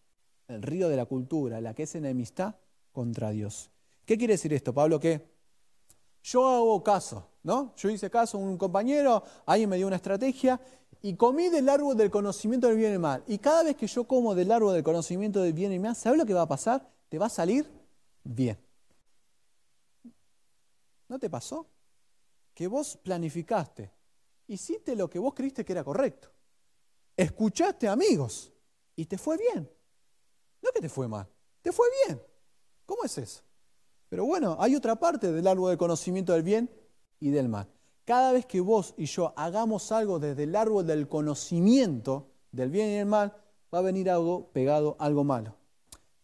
el 0.48 0.62
río 0.62 0.88
de 0.88 0.96
la 0.96 1.06
cultura, 1.06 1.60
la 1.60 1.74
que 1.74 1.84
es 1.84 1.94
enemistad 1.94 2.56
contra 2.92 3.30
Dios. 3.30 3.70
¿Qué 4.04 4.18
quiere 4.18 4.34
decir 4.34 4.52
esto, 4.52 4.74
Pablo? 4.74 5.00
Que 5.00 5.30
yo 6.22 6.46
hago 6.46 6.82
caso, 6.82 7.26
¿no? 7.42 7.74
Yo 7.76 7.90
hice 7.90 8.10
caso 8.10 8.38
a 8.38 8.40
un 8.40 8.58
compañero, 8.58 9.22
alguien 9.46 9.70
me 9.70 9.76
dio 9.76 9.86
una 9.86 9.96
estrategia 9.96 10.60
y 11.00 11.14
comí 11.14 11.48
del 11.48 11.68
árbol 11.68 11.96
del 11.96 12.10
conocimiento 12.10 12.68
del 12.68 12.76
bien 12.76 12.90
y 12.90 12.92
del 12.92 13.00
mal. 13.00 13.24
Y 13.26 13.38
cada 13.38 13.62
vez 13.62 13.76
que 13.76 13.86
yo 13.86 14.04
como 14.04 14.34
del 14.34 14.52
árbol 14.52 14.74
del 14.74 14.84
conocimiento 14.84 15.40
del 15.42 15.52
bien 15.52 15.72
y 15.72 15.78
mal, 15.78 15.96
¿sabes 15.96 16.18
lo 16.18 16.26
que 16.26 16.34
va 16.34 16.42
a 16.42 16.48
pasar? 16.48 16.92
te 17.12 17.18
va 17.18 17.26
a 17.26 17.28
salir 17.28 17.70
bien. 18.24 18.58
¿No 21.08 21.18
te 21.18 21.28
pasó? 21.28 21.66
Que 22.54 22.66
vos 22.66 22.98
planificaste, 23.02 23.92
hiciste 24.46 24.94
lo 24.94 25.08
que 25.08 25.18
vos 25.18 25.34
creíste 25.34 25.64
que 25.64 25.72
era 25.72 25.84
correcto, 25.84 26.30
escuchaste 27.16 27.88
amigos 27.88 28.52
y 28.96 29.06
te 29.06 29.18
fue 29.18 29.38
bien. 29.38 29.70
No 30.62 30.70
que 30.72 30.80
te 30.80 30.88
fue 30.88 31.08
mal, 31.08 31.28
te 31.60 31.72
fue 31.72 31.86
bien. 32.06 32.22
¿Cómo 32.86 33.04
es 33.04 33.18
eso? 33.18 33.42
Pero 34.08 34.26
bueno, 34.26 34.56
hay 34.60 34.76
otra 34.76 34.96
parte 34.96 35.32
del 35.32 35.46
árbol 35.46 35.70
del 35.70 35.78
conocimiento 35.78 36.34
del 36.34 36.42
bien 36.42 36.70
y 37.18 37.30
del 37.30 37.48
mal. 37.48 37.68
Cada 38.04 38.32
vez 38.32 38.46
que 38.46 38.60
vos 38.60 38.94
y 38.96 39.06
yo 39.06 39.32
hagamos 39.36 39.90
algo 39.92 40.18
desde 40.18 40.42
el 40.42 40.54
árbol 40.54 40.86
del 40.86 41.08
conocimiento 41.08 42.28
del 42.50 42.70
bien 42.70 42.88
y 42.88 42.96
del 42.96 43.06
mal, 43.06 43.34
va 43.74 43.78
a 43.78 43.82
venir 43.82 44.10
algo 44.10 44.50
pegado, 44.52 44.96
algo 44.98 45.24
malo. 45.24 45.56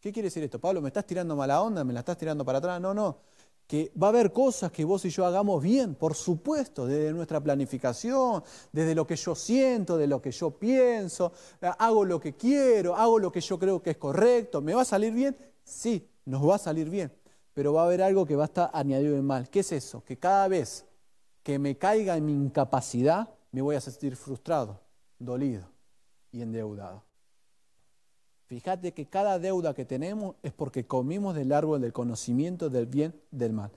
¿Qué 0.00 0.12
quiere 0.12 0.26
decir 0.26 0.42
esto? 0.42 0.60
Pablo, 0.60 0.80
¿me 0.80 0.88
estás 0.88 1.06
tirando 1.06 1.34
mala 1.34 1.62
onda? 1.62 1.82
¿Me 1.84 1.92
la 1.92 2.00
estás 2.00 2.18
tirando 2.18 2.44
para 2.44 2.58
atrás? 2.58 2.80
No, 2.80 2.92
no. 2.92 3.18
Que 3.68 3.92
va 4.02 4.08
a 4.08 4.10
haber 4.10 4.32
cosas 4.32 4.72
que 4.72 4.84
vos 4.84 5.04
y 5.04 5.10
yo 5.10 5.24
hagamos 5.26 5.62
bien, 5.62 5.94
por 5.94 6.14
supuesto, 6.14 6.86
desde 6.86 7.12
nuestra 7.12 7.38
planificación, 7.38 8.42
desde 8.72 8.94
lo 8.94 9.06
que 9.06 9.14
yo 9.14 9.34
siento, 9.34 9.96
de 9.96 10.06
lo 10.06 10.20
que 10.20 10.32
yo 10.32 10.50
pienso, 10.50 11.32
hago 11.60 12.04
lo 12.04 12.18
que 12.18 12.34
quiero, 12.34 12.96
hago 12.96 13.18
lo 13.18 13.30
que 13.30 13.42
yo 13.42 13.58
creo 13.58 13.80
que 13.82 13.90
es 13.90 13.96
correcto. 13.98 14.62
¿Me 14.62 14.74
va 14.74 14.82
a 14.82 14.86
salir 14.86 15.12
bien? 15.12 15.36
Sí, 15.62 16.08
nos 16.24 16.48
va 16.48 16.54
a 16.54 16.58
salir 16.58 16.88
bien. 16.88 17.12
Pero 17.52 17.74
va 17.74 17.82
a 17.82 17.84
haber 17.84 18.00
algo 18.02 18.24
que 18.24 18.36
va 18.36 18.44
a 18.44 18.46
estar 18.46 18.70
añadido 18.72 19.16
en 19.16 19.24
mal. 19.24 19.50
¿Qué 19.50 19.60
es 19.60 19.70
eso? 19.70 20.02
Que 20.02 20.18
cada 20.18 20.48
vez 20.48 20.86
que 21.42 21.58
me 21.58 21.76
caiga 21.76 22.16
en 22.16 22.24
mi 22.24 22.32
incapacidad, 22.32 23.28
me 23.52 23.60
voy 23.62 23.76
a 23.76 23.80
sentir 23.80 24.16
frustrado, 24.16 24.80
dolido 25.18 25.68
y 26.32 26.40
endeudado. 26.40 27.07
Fíjate 28.48 28.94
que 28.94 29.06
cada 29.06 29.38
deuda 29.38 29.74
que 29.74 29.84
tenemos 29.84 30.36
es 30.42 30.52
porque 30.52 30.86
comimos 30.86 31.34
del 31.34 31.52
árbol 31.52 31.82
del 31.82 31.92
conocimiento 31.92 32.70
del 32.70 32.86
bien 32.86 33.14
del 33.30 33.52
mal. 33.52 33.70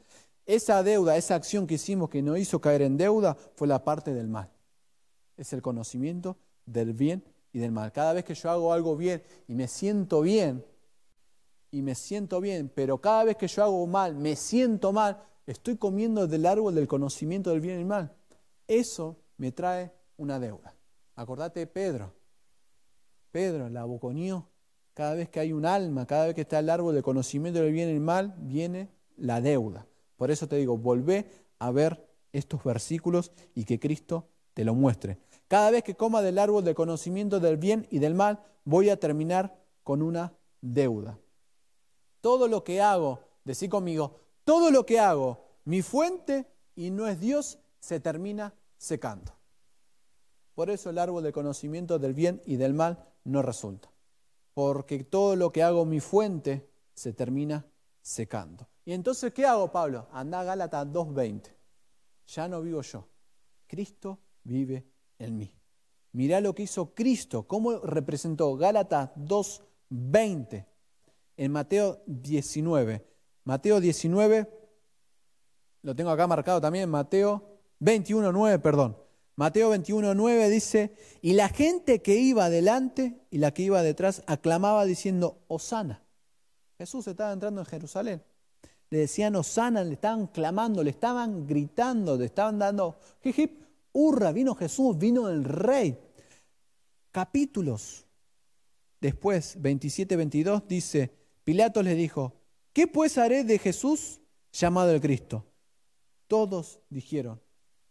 Esa 0.45 0.81
deuda, 0.81 1.17
esa 1.17 1.35
acción 1.35 1.67
que 1.67 1.73
hicimos 1.73 2.09
que 2.09 2.21
nos 2.21 2.39
hizo 2.39 2.61
caer 2.61 2.81
en 2.81 2.95
deuda 2.95 3.35
fue 3.55 3.67
la 3.67 3.83
parte 3.83 4.13
del 4.13 4.29
mal. 4.29 4.49
Es 5.35 5.51
el 5.51 5.61
conocimiento 5.61 6.37
del 6.65 6.93
bien 6.93 7.21
y 7.51 7.59
del 7.59 7.73
mal. 7.73 7.91
Cada 7.91 8.13
vez 8.13 8.23
que 8.23 8.33
yo 8.33 8.49
hago 8.49 8.71
algo 8.71 8.95
bien 8.95 9.21
y 9.49 9.55
me 9.55 9.67
siento 9.67 10.21
bien, 10.21 10.63
y 11.71 11.81
me 11.81 11.95
siento 11.95 12.41
bien, 12.41 12.69
pero 12.73 12.99
cada 12.99 13.23
vez 13.23 13.37
que 13.37 13.47
yo 13.47 13.63
hago 13.63 13.87
mal, 13.87 14.15
me 14.15 14.35
siento 14.35 14.91
mal, 14.91 15.23
estoy 15.47 15.77
comiendo 15.77 16.27
del 16.27 16.45
árbol 16.45 16.75
del 16.75 16.87
conocimiento 16.87 17.49
del 17.49 17.61
bien 17.61 17.75
y 17.75 17.77
del 17.79 17.87
mal. 17.87 18.13
Eso 18.67 19.17
me 19.37 19.51
trae 19.51 19.91
una 20.17 20.39
deuda. 20.39 20.75
Acordate 21.15 21.61
de 21.61 21.67
Pedro. 21.67 22.13
Pedro 23.31 23.69
la 23.69 23.81
aboconió 23.81 24.50
cada 24.93 25.15
vez 25.15 25.29
que 25.29 25.39
hay 25.39 25.53
un 25.53 25.65
alma, 25.65 26.05
cada 26.05 26.25
vez 26.25 26.35
que 26.35 26.41
está 26.41 26.59
el 26.59 26.69
árbol 26.69 26.93
de 26.93 27.01
conocimiento 27.01 27.61
del 27.61 27.71
bien 27.71 27.89
y 27.89 27.93
el 27.93 28.01
mal, 28.01 28.35
viene 28.37 28.89
la 29.17 29.41
deuda. 29.41 29.87
Por 30.17 30.31
eso 30.31 30.47
te 30.47 30.57
digo, 30.57 30.77
volvé 30.77 31.25
a 31.59 31.71
ver 31.71 32.07
estos 32.33 32.63
versículos 32.63 33.31
y 33.55 33.65
que 33.65 33.79
Cristo 33.79 34.27
te 34.53 34.65
lo 34.65 34.75
muestre. 34.75 35.19
Cada 35.47 35.71
vez 35.71 35.83
que 35.83 35.95
coma 35.95 36.21
del 36.21 36.39
árbol 36.39 36.63
de 36.63 36.75
conocimiento 36.75 37.39
del 37.39 37.57
bien 37.57 37.87
y 37.89 37.99
del 37.99 38.15
mal, 38.15 38.41
voy 38.63 38.89
a 38.89 38.99
terminar 38.99 39.57
con 39.83 40.01
una 40.01 40.33
deuda. 40.61 41.17
Todo 42.21 42.47
lo 42.47 42.63
que 42.63 42.81
hago, 42.81 43.19
decí 43.43 43.67
conmigo, 43.67 44.19
todo 44.43 44.71
lo 44.71 44.85
que 44.85 44.99
hago, 44.99 45.45
mi 45.65 45.81
fuente 45.81 46.47
y 46.75 46.91
no 46.91 47.07
es 47.07 47.19
Dios, 47.19 47.59
se 47.79 47.99
termina 47.99 48.53
secando. 48.77 49.33
Por 50.53 50.69
eso 50.69 50.89
el 50.89 50.97
árbol 50.97 51.23
de 51.23 51.31
conocimiento 51.31 51.97
del 51.97 52.13
bien 52.13 52.41
y 52.45 52.57
del 52.57 52.73
mal 52.73 53.05
no 53.23 53.41
resulta 53.41 53.91
porque 54.53 55.03
todo 55.03 55.35
lo 55.35 55.51
que 55.51 55.63
hago 55.63 55.85
mi 55.85 55.99
fuente 55.99 56.69
se 56.93 57.13
termina 57.13 57.65
secando. 58.01 58.67
Y 58.85 58.93
entonces, 58.93 59.33
¿qué 59.33 59.45
hago, 59.45 59.71
Pablo? 59.71 60.07
Anda 60.11 60.41
a 60.41 60.43
Gálatas 60.43 60.87
2.20. 60.87 61.53
Ya 62.27 62.47
no 62.47 62.61
vivo 62.61 62.81
yo. 62.81 63.07
Cristo 63.67 64.19
vive 64.43 64.85
en 65.19 65.37
mí. 65.37 65.53
Mirá 66.13 66.41
lo 66.41 66.53
que 66.53 66.63
hizo 66.63 66.93
Cristo, 66.93 67.47
cómo 67.47 67.79
representó 67.79 68.55
Gálatas 68.57 69.11
2.20 69.15 70.65
en 71.37 71.51
Mateo 71.51 72.01
19. 72.05 73.07
Mateo 73.43 73.79
19, 73.79 74.61
lo 75.83 75.95
tengo 75.95 76.11
acá 76.11 76.27
marcado 76.27 76.61
también, 76.61 76.89
Mateo 76.89 77.59
21.9, 77.79 78.61
perdón. 78.61 78.97
Mateo 79.35 79.73
21.9 79.73 80.49
dice, 80.49 80.95
y 81.21 81.33
la 81.33 81.49
gente 81.49 82.01
que 82.01 82.15
iba 82.15 82.45
adelante 82.45 83.21
y 83.31 83.37
la 83.37 83.53
que 83.53 83.63
iba 83.63 83.81
detrás 83.81 84.23
aclamaba 84.27 84.85
diciendo, 84.85 85.43
Osana. 85.47 86.03
Jesús 86.77 87.07
estaba 87.07 87.31
entrando 87.31 87.61
en 87.61 87.65
Jerusalén. 87.65 88.23
Le 88.89 88.99
decían 88.99 89.35
Osana, 89.35 89.83
le 89.83 89.93
estaban 89.93 90.27
clamando, 90.27 90.83
le 90.83 90.89
estaban 90.89 91.47
gritando, 91.47 92.17
le 92.17 92.25
estaban 92.25 92.59
dando, 92.59 92.99
hip, 93.23 93.63
hurra, 93.93 94.31
vino 94.31 94.53
Jesús, 94.53 94.97
vino 94.97 95.29
el 95.29 95.43
rey. 95.43 95.97
Capítulos. 97.11 98.05
Después, 98.99 99.59
27-22 99.61 100.67
dice, 100.67 101.11
Pilato 101.43 101.81
les 101.81 101.95
dijo, 101.97 102.33
¿qué 102.73 102.87
pues 102.87 103.17
haré 103.17 103.43
de 103.43 103.57
Jesús 103.59 104.19
llamado 104.51 104.91
el 104.91 105.01
Cristo? 105.01 105.45
Todos 106.27 106.81
dijeron, 106.89 107.41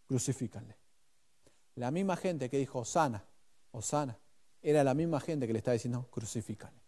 crucifícanle. 0.07 0.80
La 1.75 1.91
misma 1.91 2.17
gente 2.17 2.51
que 2.51 2.59
dijo 2.59 2.81
Osana, 2.81 3.25
Osana, 3.73 4.19
era 4.63 4.85
la 4.85 4.95
misma 4.95 5.21
gente 5.21 5.47
que 5.47 5.53
le 5.53 5.59
estaba 5.59 5.73
diciendo 5.75 6.09
crucifícale. 6.11 6.81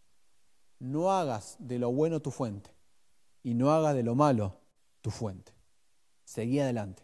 No 0.78 1.12
hagas 1.12 1.56
de 1.58 1.78
lo 1.78 1.92
bueno 1.92 2.20
tu 2.20 2.30
fuente 2.30 2.70
y 3.42 3.54
no 3.54 3.70
hagas 3.70 3.94
de 3.94 4.02
lo 4.02 4.14
malo 4.14 4.56
tu 5.00 5.10
fuente. 5.10 5.52
Seguí 6.24 6.60
adelante. 6.60 7.02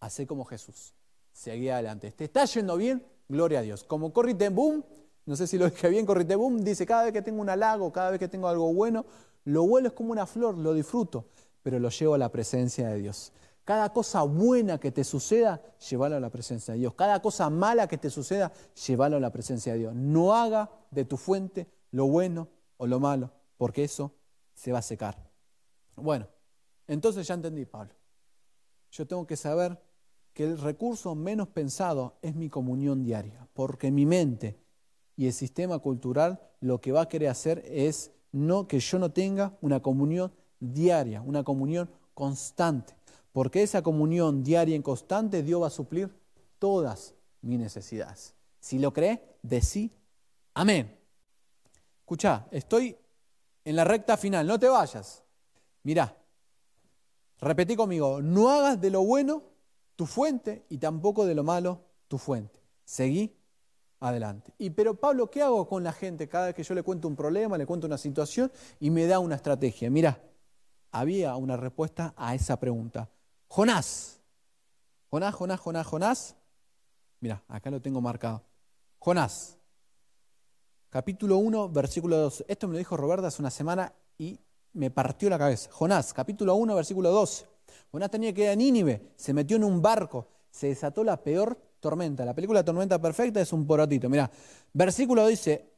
Hacé 0.00 0.26
como 0.26 0.44
Jesús. 0.44 0.94
Seguí 1.32 1.68
adelante. 1.68 2.10
¿Te 2.12 2.24
está 2.24 2.44
yendo 2.44 2.76
bien? 2.76 3.04
Gloria 3.28 3.58
a 3.58 3.62
Dios. 3.62 3.84
Como 3.84 4.12
Corrite 4.12 4.48
Boom, 4.48 4.84
no 5.26 5.36
sé 5.36 5.46
si 5.46 5.58
lo 5.58 5.68
dije 5.68 5.88
bien, 5.88 6.06
Corrite 6.06 6.36
Boom 6.36 6.62
dice, 6.62 6.86
cada 6.86 7.04
vez 7.04 7.12
que 7.12 7.22
tengo 7.22 7.40
un 7.40 7.50
halago, 7.50 7.92
cada 7.92 8.10
vez 8.10 8.20
que 8.20 8.28
tengo 8.28 8.48
algo 8.48 8.72
bueno, 8.72 9.04
lo 9.44 9.66
bueno 9.66 9.88
es 9.88 9.94
como 9.94 10.12
una 10.12 10.26
flor, 10.26 10.56
lo 10.56 10.72
disfruto, 10.72 11.26
pero 11.62 11.78
lo 11.78 11.88
llevo 11.90 12.14
a 12.14 12.18
la 12.18 12.30
presencia 12.30 12.88
de 12.88 13.00
Dios. 13.00 13.32
Cada 13.66 13.92
cosa 13.92 14.22
buena 14.22 14.78
que 14.78 14.92
te 14.92 15.02
suceda, 15.02 15.60
llévalo 15.90 16.14
a 16.14 16.20
la 16.20 16.30
presencia 16.30 16.72
de 16.72 16.78
Dios. 16.78 16.94
Cada 16.94 17.20
cosa 17.20 17.50
mala 17.50 17.88
que 17.88 17.98
te 17.98 18.10
suceda, 18.10 18.52
llévalo 18.86 19.16
a 19.16 19.20
la 19.20 19.32
presencia 19.32 19.72
de 19.72 19.80
Dios. 19.80 19.94
No 19.96 20.34
haga 20.34 20.70
de 20.92 21.04
tu 21.04 21.16
fuente 21.16 21.66
lo 21.90 22.06
bueno 22.06 22.46
o 22.76 22.86
lo 22.86 23.00
malo, 23.00 23.32
porque 23.56 23.82
eso 23.82 24.12
se 24.54 24.70
va 24.70 24.78
a 24.78 24.82
secar. 24.82 25.18
Bueno, 25.96 26.28
entonces 26.86 27.26
ya 27.26 27.34
entendí, 27.34 27.64
Pablo. 27.64 27.92
Yo 28.92 29.04
tengo 29.04 29.26
que 29.26 29.36
saber 29.36 29.82
que 30.32 30.44
el 30.44 30.58
recurso 30.58 31.16
menos 31.16 31.48
pensado 31.48 32.18
es 32.22 32.36
mi 32.36 32.48
comunión 32.48 33.02
diaria, 33.02 33.48
porque 33.52 33.90
mi 33.90 34.06
mente 34.06 34.60
y 35.16 35.26
el 35.26 35.32
sistema 35.32 35.80
cultural 35.80 36.40
lo 36.60 36.80
que 36.80 36.92
va 36.92 37.00
a 37.00 37.08
querer 37.08 37.30
hacer 37.30 37.64
es 37.66 38.12
no 38.30 38.68
que 38.68 38.78
yo 38.78 39.00
no 39.00 39.10
tenga 39.10 39.58
una 39.60 39.82
comunión 39.82 40.32
diaria, 40.60 41.20
una 41.20 41.42
comunión 41.42 41.90
constante 42.14 42.94
porque 43.36 43.62
esa 43.62 43.82
comunión 43.82 44.42
diaria 44.42 44.74
y 44.74 44.80
constante 44.80 45.42
Dios 45.42 45.60
va 45.60 45.66
a 45.66 45.70
suplir 45.70 46.10
todas 46.58 47.14
mis 47.42 47.58
necesidades. 47.58 48.34
Si 48.60 48.78
lo 48.78 48.94
crees, 48.94 49.20
decí 49.42 49.92
amén. 50.54 50.98
Escucha, 51.98 52.46
estoy 52.50 52.96
en 53.62 53.76
la 53.76 53.84
recta 53.84 54.16
final, 54.16 54.46
no 54.46 54.58
te 54.58 54.70
vayas. 54.70 55.22
Mirá, 55.82 56.16
repetí 57.38 57.76
conmigo, 57.76 58.22
no 58.22 58.48
hagas 58.48 58.80
de 58.80 58.88
lo 58.88 59.02
bueno 59.02 59.42
tu 59.96 60.06
fuente 60.06 60.64
y 60.70 60.78
tampoco 60.78 61.26
de 61.26 61.34
lo 61.34 61.44
malo 61.44 61.82
tu 62.08 62.16
fuente. 62.16 62.58
Seguí 62.86 63.36
adelante. 64.00 64.54
Y 64.56 64.70
pero 64.70 64.94
Pablo, 64.94 65.30
¿qué 65.30 65.42
hago 65.42 65.68
con 65.68 65.84
la 65.84 65.92
gente 65.92 66.26
cada 66.26 66.46
vez 66.46 66.54
que 66.54 66.62
yo 66.62 66.74
le 66.74 66.82
cuento 66.82 67.06
un 67.06 67.16
problema, 67.16 67.58
le 67.58 67.66
cuento 67.66 67.86
una 67.86 67.98
situación 67.98 68.50
y 68.80 68.88
me 68.88 69.06
da 69.06 69.18
una 69.18 69.34
estrategia? 69.34 69.90
Mirá, 69.90 70.22
había 70.90 71.36
una 71.36 71.58
respuesta 71.58 72.14
a 72.16 72.34
esa 72.34 72.58
pregunta. 72.58 73.10
Jonás. 73.56 74.20
Jonás, 75.08 75.34
Jonás, 75.34 75.60
Jonás, 75.60 75.86
Jonás. 75.86 76.36
Mira, 77.20 77.42
acá 77.48 77.70
lo 77.70 77.80
tengo 77.80 78.02
marcado. 78.02 78.42
Jonás. 78.98 79.56
Capítulo 80.90 81.38
1, 81.38 81.70
versículo 81.70 82.18
2. 82.18 82.44
Esto 82.48 82.68
me 82.68 82.74
lo 82.74 82.78
dijo 82.78 82.98
Roberta 82.98 83.28
hace 83.28 83.40
una 83.40 83.50
semana 83.50 83.90
y 84.18 84.38
me 84.74 84.90
partió 84.90 85.30
la 85.30 85.38
cabeza. 85.38 85.70
Jonás, 85.72 86.12
capítulo 86.12 86.54
1, 86.54 86.74
versículo 86.74 87.10
12. 87.10 87.46
Jonás 87.92 88.10
tenía 88.10 88.34
que 88.34 88.42
ir 88.42 88.50
a 88.50 88.54
Nínive, 88.54 89.14
se 89.16 89.32
metió 89.32 89.56
en 89.56 89.64
un 89.64 89.80
barco, 89.80 90.28
se 90.50 90.66
desató 90.66 91.02
la 91.02 91.16
peor 91.16 91.58
tormenta. 91.80 92.26
La 92.26 92.34
película 92.34 92.62
Tormenta 92.62 93.00
Perfecta 93.00 93.40
es 93.40 93.54
un 93.54 93.66
porotito. 93.66 94.10
Mira, 94.10 94.30
versículo 94.74 95.26
dice, 95.26 95.75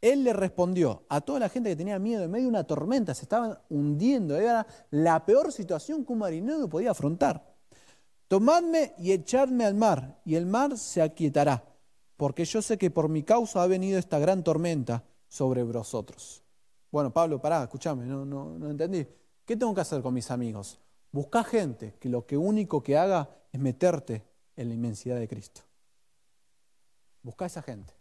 él 0.00 0.24
le 0.24 0.32
respondió 0.32 1.04
a 1.08 1.20
toda 1.20 1.40
la 1.40 1.48
gente 1.48 1.70
que 1.70 1.76
tenía 1.76 1.98
miedo 1.98 2.24
en 2.24 2.30
medio 2.30 2.44
de 2.44 2.50
una 2.50 2.64
tormenta, 2.64 3.14
se 3.14 3.22
estaban 3.22 3.58
hundiendo, 3.68 4.36
era 4.36 4.66
la 4.90 5.24
peor 5.24 5.52
situación 5.52 6.04
que 6.04 6.12
un 6.12 6.18
marinero 6.20 6.68
podía 6.68 6.92
afrontar. 6.92 7.54
Tomadme 8.28 8.94
y 8.98 9.12
echadme 9.12 9.64
al 9.64 9.74
mar, 9.74 10.20
y 10.24 10.36
el 10.36 10.46
mar 10.46 10.78
se 10.78 11.02
aquietará, 11.02 11.64
porque 12.16 12.44
yo 12.44 12.62
sé 12.62 12.78
que 12.78 12.90
por 12.90 13.08
mi 13.08 13.24
causa 13.24 13.62
ha 13.62 13.66
venido 13.66 13.98
esta 13.98 14.18
gran 14.18 14.44
tormenta 14.44 15.04
sobre 15.28 15.62
vosotros. 15.62 16.42
Bueno, 16.90 17.12
Pablo, 17.12 17.40
pará, 17.40 17.62
escúchame, 17.62 18.06
no, 18.06 18.24
no, 18.24 18.58
no 18.58 18.70
entendí. 18.70 19.06
¿Qué 19.44 19.56
tengo 19.56 19.74
que 19.74 19.80
hacer 19.80 20.00
con 20.02 20.14
mis 20.14 20.30
amigos? 20.30 20.80
Busca 21.12 21.44
gente 21.44 21.94
que 21.98 22.08
lo 22.08 22.24
único 22.32 22.82
que 22.82 22.96
haga 22.96 23.28
es 23.52 23.60
meterte 23.60 24.24
en 24.56 24.68
la 24.68 24.74
inmensidad 24.74 25.18
de 25.18 25.28
Cristo. 25.28 25.62
Busca 27.22 27.46
esa 27.46 27.62
gente. 27.62 27.99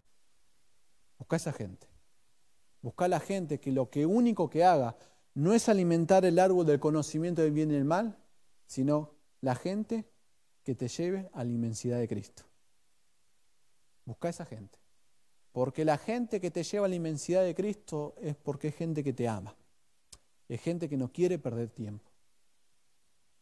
Busca 1.20 1.36
a 1.36 1.38
esa 1.38 1.54
gente. 1.54 1.88
Busca 2.82 3.06
a 3.06 3.10
la 3.10 3.20
gente 3.20 3.60
que 3.60 3.72
lo 3.72 3.90
que 3.90 4.06
único 4.06 4.50
que 4.50 4.64
haga 4.64 4.98
no 5.36 5.54
es 5.54 5.70
alimentar 5.70 6.26
el 6.26 6.40
árbol 6.40 6.66
del 6.66 6.80
conocimiento 6.80 7.42
del 7.42 7.52
bien 7.52 7.70
y 7.70 7.76
del 7.76 7.86
mal, 7.86 8.18
sino 8.66 9.12
la 9.42 9.54
gente 9.54 10.10
que 10.64 10.76
te 10.76 10.88
lleve 10.88 11.30
a 11.34 11.44
la 11.44 11.52
inmensidad 11.52 12.00
de 12.00 12.08
Cristo. 12.08 12.44
Busca 14.06 14.28
a 14.30 14.32
esa 14.32 14.46
gente. 14.46 14.80
Porque 15.52 15.84
la 15.84 15.98
gente 15.98 16.40
que 16.40 16.52
te 16.52 16.64
lleva 16.64 16.86
a 16.86 16.90
la 16.90 16.96
inmensidad 16.96 17.44
de 17.44 17.56
Cristo 17.56 18.16
es 18.22 18.36
porque 18.36 18.70
es 18.70 18.76
gente 18.76 19.04
que 19.04 19.14
te 19.14 19.28
ama. 19.28 19.56
Es 20.48 20.62
gente 20.62 20.88
que 20.88 20.98
no 20.98 21.12
quiere 21.12 21.38
perder 21.38 21.70
tiempo. 21.70 22.10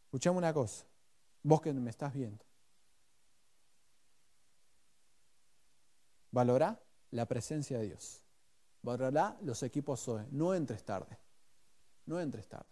Escuchame 0.04 0.38
una 0.38 0.52
cosa, 0.52 0.86
vos 1.42 1.60
que 1.60 1.72
me 1.72 1.90
estás 1.90 2.14
viendo. 2.14 2.44
Valorá 6.30 6.80
la 7.10 7.26
presencia 7.26 7.78
de 7.78 7.86
Dios. 7.86 8.22
Valorá 8.82 9.36
los 9.42 9.62
equipos 9.62 10.00
SOE. 10.00 10.26
No 10.30 10.54
entres 10.54 10.84
tarde. 10.84 11.18
No 12.06 12.20
entres 12.20 12.48
tarde. 12.48 12.68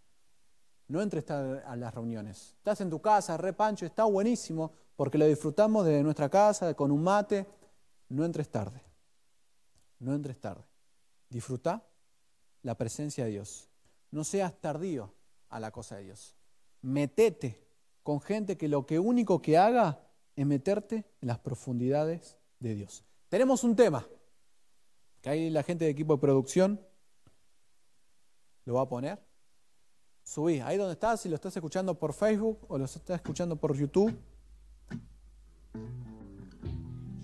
No 0.88 1.02
entres 1.02 1.24
tarde 1.24 1.62
a 1.66 1.74
las 1.76 1.92
reuniones. 1.94 2.54
Estás 2.58 2.80
en 2.80 2.90
tu 2.90 3.00
casa, 3.00 3.36
repancho, 3.36 3.86
está 3.86 4.04
buenísimo 4.04 4.72
porque 4.94 5.18
lo 5.18 5.26
disfrutamos 5.26 5.84
de 5.84 6.02
nuestra 6.02 6.28
casa, 6.28 6.74
con 6.74 6.90
un 6.92 7.02
mate. 7.02 7.46
No 8.08 8.24
entres 8.24 8.48
tarde. 8.48 8.80
No 9.98 10.14
entres 10.14 10.40
tarde. 10.40 10.64
Disfruta 11.28 11.82
la 12.62 12.76
presencia 12.76 13.24
de 13.24 13.30
Dios. 13.32 13.68
No 14.10 14.24
seas 14.24 14.54
tardío 14.60 15.12
a 15.48 15.58
la 15.58 15.70
cosa 15.70 15.96
de 15.96 16.04
Dios. 16.04 16.36
Metete 16.82 17.66
con 18.02 18.20
gente 18.20 18.56
que 18.56 18.68
lo 18.68 18.86
único 19.02 19.42
que 19.42 19.58
haga 19.58 20.00
es 20.36 20.46
meterte 20.46 21.04
en 21.20 21.28
las 21.28 21.38
profundidades 21.40 22.36
de 22.60 22.74
Dios. 22.74 23.04
Tenemos 23.28 23.64
un 23.64 23.74
tema, 23.74 24.06
ahí 25.28 25.50
la 25.50 25.62
gente 25.62 25.84
de 25.84 25.90
equipo 25.90 26.14
de 26.14 26.20
producción 26.20 26.80
lo 28.64 28.74
va 28.74 28.82
a 28.82 28.88
poner. 28.88 29.18
Subí, 30.24 30.60
ahí 30.60 30.76
donde 30.76 30.94
estás, 30.94 31.20
si 31.20 31.28
lo 31.28 31.36
estás 31.36 31.56
escuchando 31.56 31.98
por 31.98 32.12
Facebook 32.12 32.64
o 32.68 32.78
lo 32.78 32.84
estás 32.84 33.16
escuchando 33.16 33.56
por 33.56 33.76
YouTube. 33.76 34.16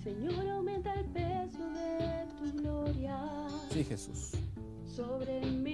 Señor, 0.05 0.49
aumenta 0.49 0.95
el 0.95 1.07
peso 1.07 1.69
de 1.71 2.27
tu 2.39 2.59
gloria. 2.61 3.19
Sí, 3.73 3.85
Jesús. 3.85 4.33
Sobre 4.87 5.41
mi 5.41 5.72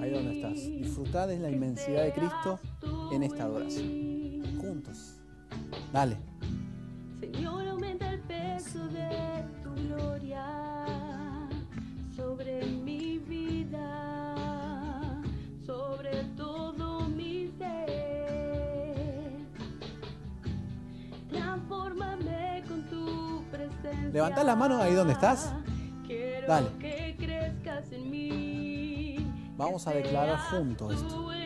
Ahí 0.00 0.10
donde 0.10 0.36
estás. 0.36 0.54
Disfrutá 0.54 1.26
de 1.26 1.38
la 1.38 1.50
inmensidad 1.50 2.04
de 2.04 2.12
Cristo 2.12 2.58
en 3.12 3.22
esta 3.22 3.44
adoración. 3.44 4.42
Juntos. 4.60 5.16
Dale. 5.92 6.16
Señor, 7.20 7.66
aumenta 7.68 8.10
el 8.12 8.20
peso 8.20 8.86
de 8.88 9.44
tu 9.62 9.74
gloria 9.88 10.46
sobre 12.14 12.64
mi 12.64 13.18
vida, 13.18 15.14
sobre 15.64 16.24
todo 16.36 17.08
mi 17.08 17.50
ser. 17.58 19.32
Transfórmame 21.30 22.62
con 22.68 22.82
tu 22.84 23.42
presencia. 23.50 24.10
Levantá 24.12 24.44
la 24.44 24.56
mano 24.56 24.78
ahí 24.78 24.94
donde 24.94 25.12
estás. 25.12 25.52
Quiero 26.06 26.46
Dale. 26.46 26.68
que 26.78 27.16
crezcas 27.18 27.90
en 27.92 28.10
mí. 28.10 28.75
Vamos 29.56 29.86
a 29.86 29.92
declarar 29.92 30.38
juntos 30.50 30.94
esto. 30.94 31.45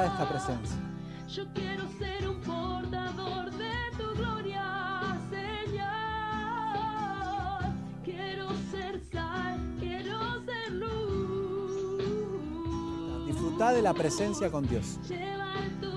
De 0.00 0.06
esta 0.08 0.28
presencia. 0.28 0.76
Yo 1.28 1.44
quiero 1.54 1.88
ser 1.98 2.28
un 2.28 2.40
portador 2.42 3.50
de 3.52 3.72
tu 3.96 4.14
gloria, 4.14 5.18
Señor. 5.30 5.86
Quiero 8.04 8.48
ser 8.70 9.00
sal, 9.10 9.58
quiero 9.80 10.44
ser 10.44 10.72
luz. 10.72 11.72
Disfruta 13.26 13.72
de 13.72 13.82
la 13.82 13.94
presencia 13.94 14.50
con 14.50 14.66
Dios. 14.66 14.98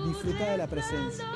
Disfruta 0.06 0.50
de 0.50 0.56
la 0.56 0.66
presencia. 0.66 1.26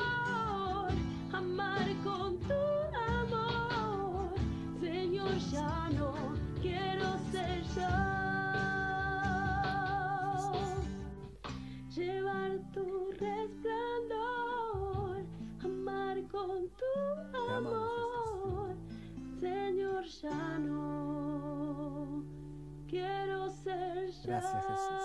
Gracias, 24.25 24.63
Jesús. 24.65 25.03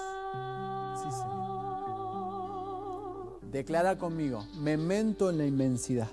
Sí, 1.03 1.09
Declara 3.51 3.99
conmigo, 3.99 4.47
me 4.61 4.77
mento 4.77 5.29
en 5.29 5.39
la 5.39 5.45
inmensidad. 5.45 6.09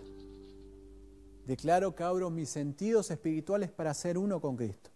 Declaro 1.45 1.95
que 1.95 2.03
abro 2.03 2.29
mis 2.29 2.49
sentidos 2.49 3.11
espirituales 3.11 3.69
para 3.69 3.93
ser 3.93 4.17
uno 4.17 4.41
con 4.41 4.57
Cristo. 4.57 4.89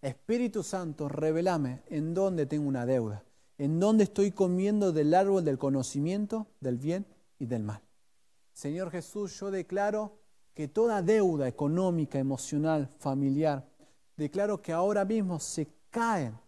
Espíritu 0.00 0.62
Santo, 0.62 1.08
revelame 1.08 1.82
en 1.88 2.14
dónde 2.14 2.46
tengo 2.46 2.68
una 2.68 2.86
deuda, 2.86 3.24
en 3.58 3.80
dónde 3.80 4.04
estoy 4.04 4.30
comiendo 4.30 4.92
del 4.92 5.12
árbol 5.12 5.44
del 5.44 5.58
conocimiento, 5.58 6.46
del 6.60 6.78
bien 6.78 7.04
y 7.38 7.46
del 7.46 7.64
mal. 7.64 7.82
Señor 8.52 8.90
Jesús, 8.90 9.38
yo 9.38 9.50
declaro 9.50 10.18
que 10.54 10.68
toda 10.68 11.02
deuda 11.02 11.48
económica, 11.48 12.18
emocional, 12.18 12.88
familiar, 12.98 13.68
declaro 14.16 14.62
que 14.62 14.72
ahora 14.72 15.04
mismo 15.04 15.40
se 15.40 15.68
caen 15.90 16.38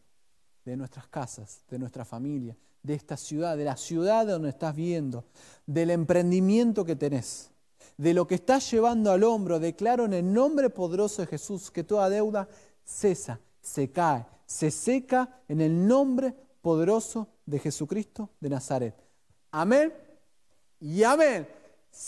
de 0.64 0.76
nuestras 0.76 1.06
casas, 1.08 1.62
de 1.70 1.78
nuestra 1.78 2.04
familia, 2.04 2.56
de 2.82 2.94
esta 2.94 3.16
ciudad, 3.16 3.56
de 3.56 3.64
la 3.64 3.76
ciudad 3.76 4.26
donde 4.26 4.50
estás 4.50 4.74
viendo, 4.74 5.24
del 5.66 5.90
emprendimiento 5.90 6.84
que 6.84 6.96
tenés, 6.96 7.50
de 7.96 8.14
lo 8.14 8.26
que 8.26 8.36
estás 8.36 8.70
llevando 8.70 9.12
al 9.12 9.24
hombro. 9.24 9.58
Declaro 9.58 10.04
en 10.04 10.12
el 10.12 10.32
nombre 10.32 10.70
poderoso 10.70 11.22
de 11.22 11.28
Jesús 11.28 11.70
que 11.70 11.84
toda 11.84 12.08
deuda 12.08 12.48
cesa, 12.84 13.40
se 13.60 13.90
cae, 13.90 14.26
se 14.46 14.70
seca 14.70 15.40
en 15.48 15.60
el 15.60 15.86
nombre 15.86 16.34
poderoso 16.62 17.28
de 17.46 17.58
Jesucristo 17.58 18.30
de 18.40 18.48
Nazaret. 18.48 18.94
Amén 19.50 19.92
y 20.80 21.02
amén. 21.02 21.59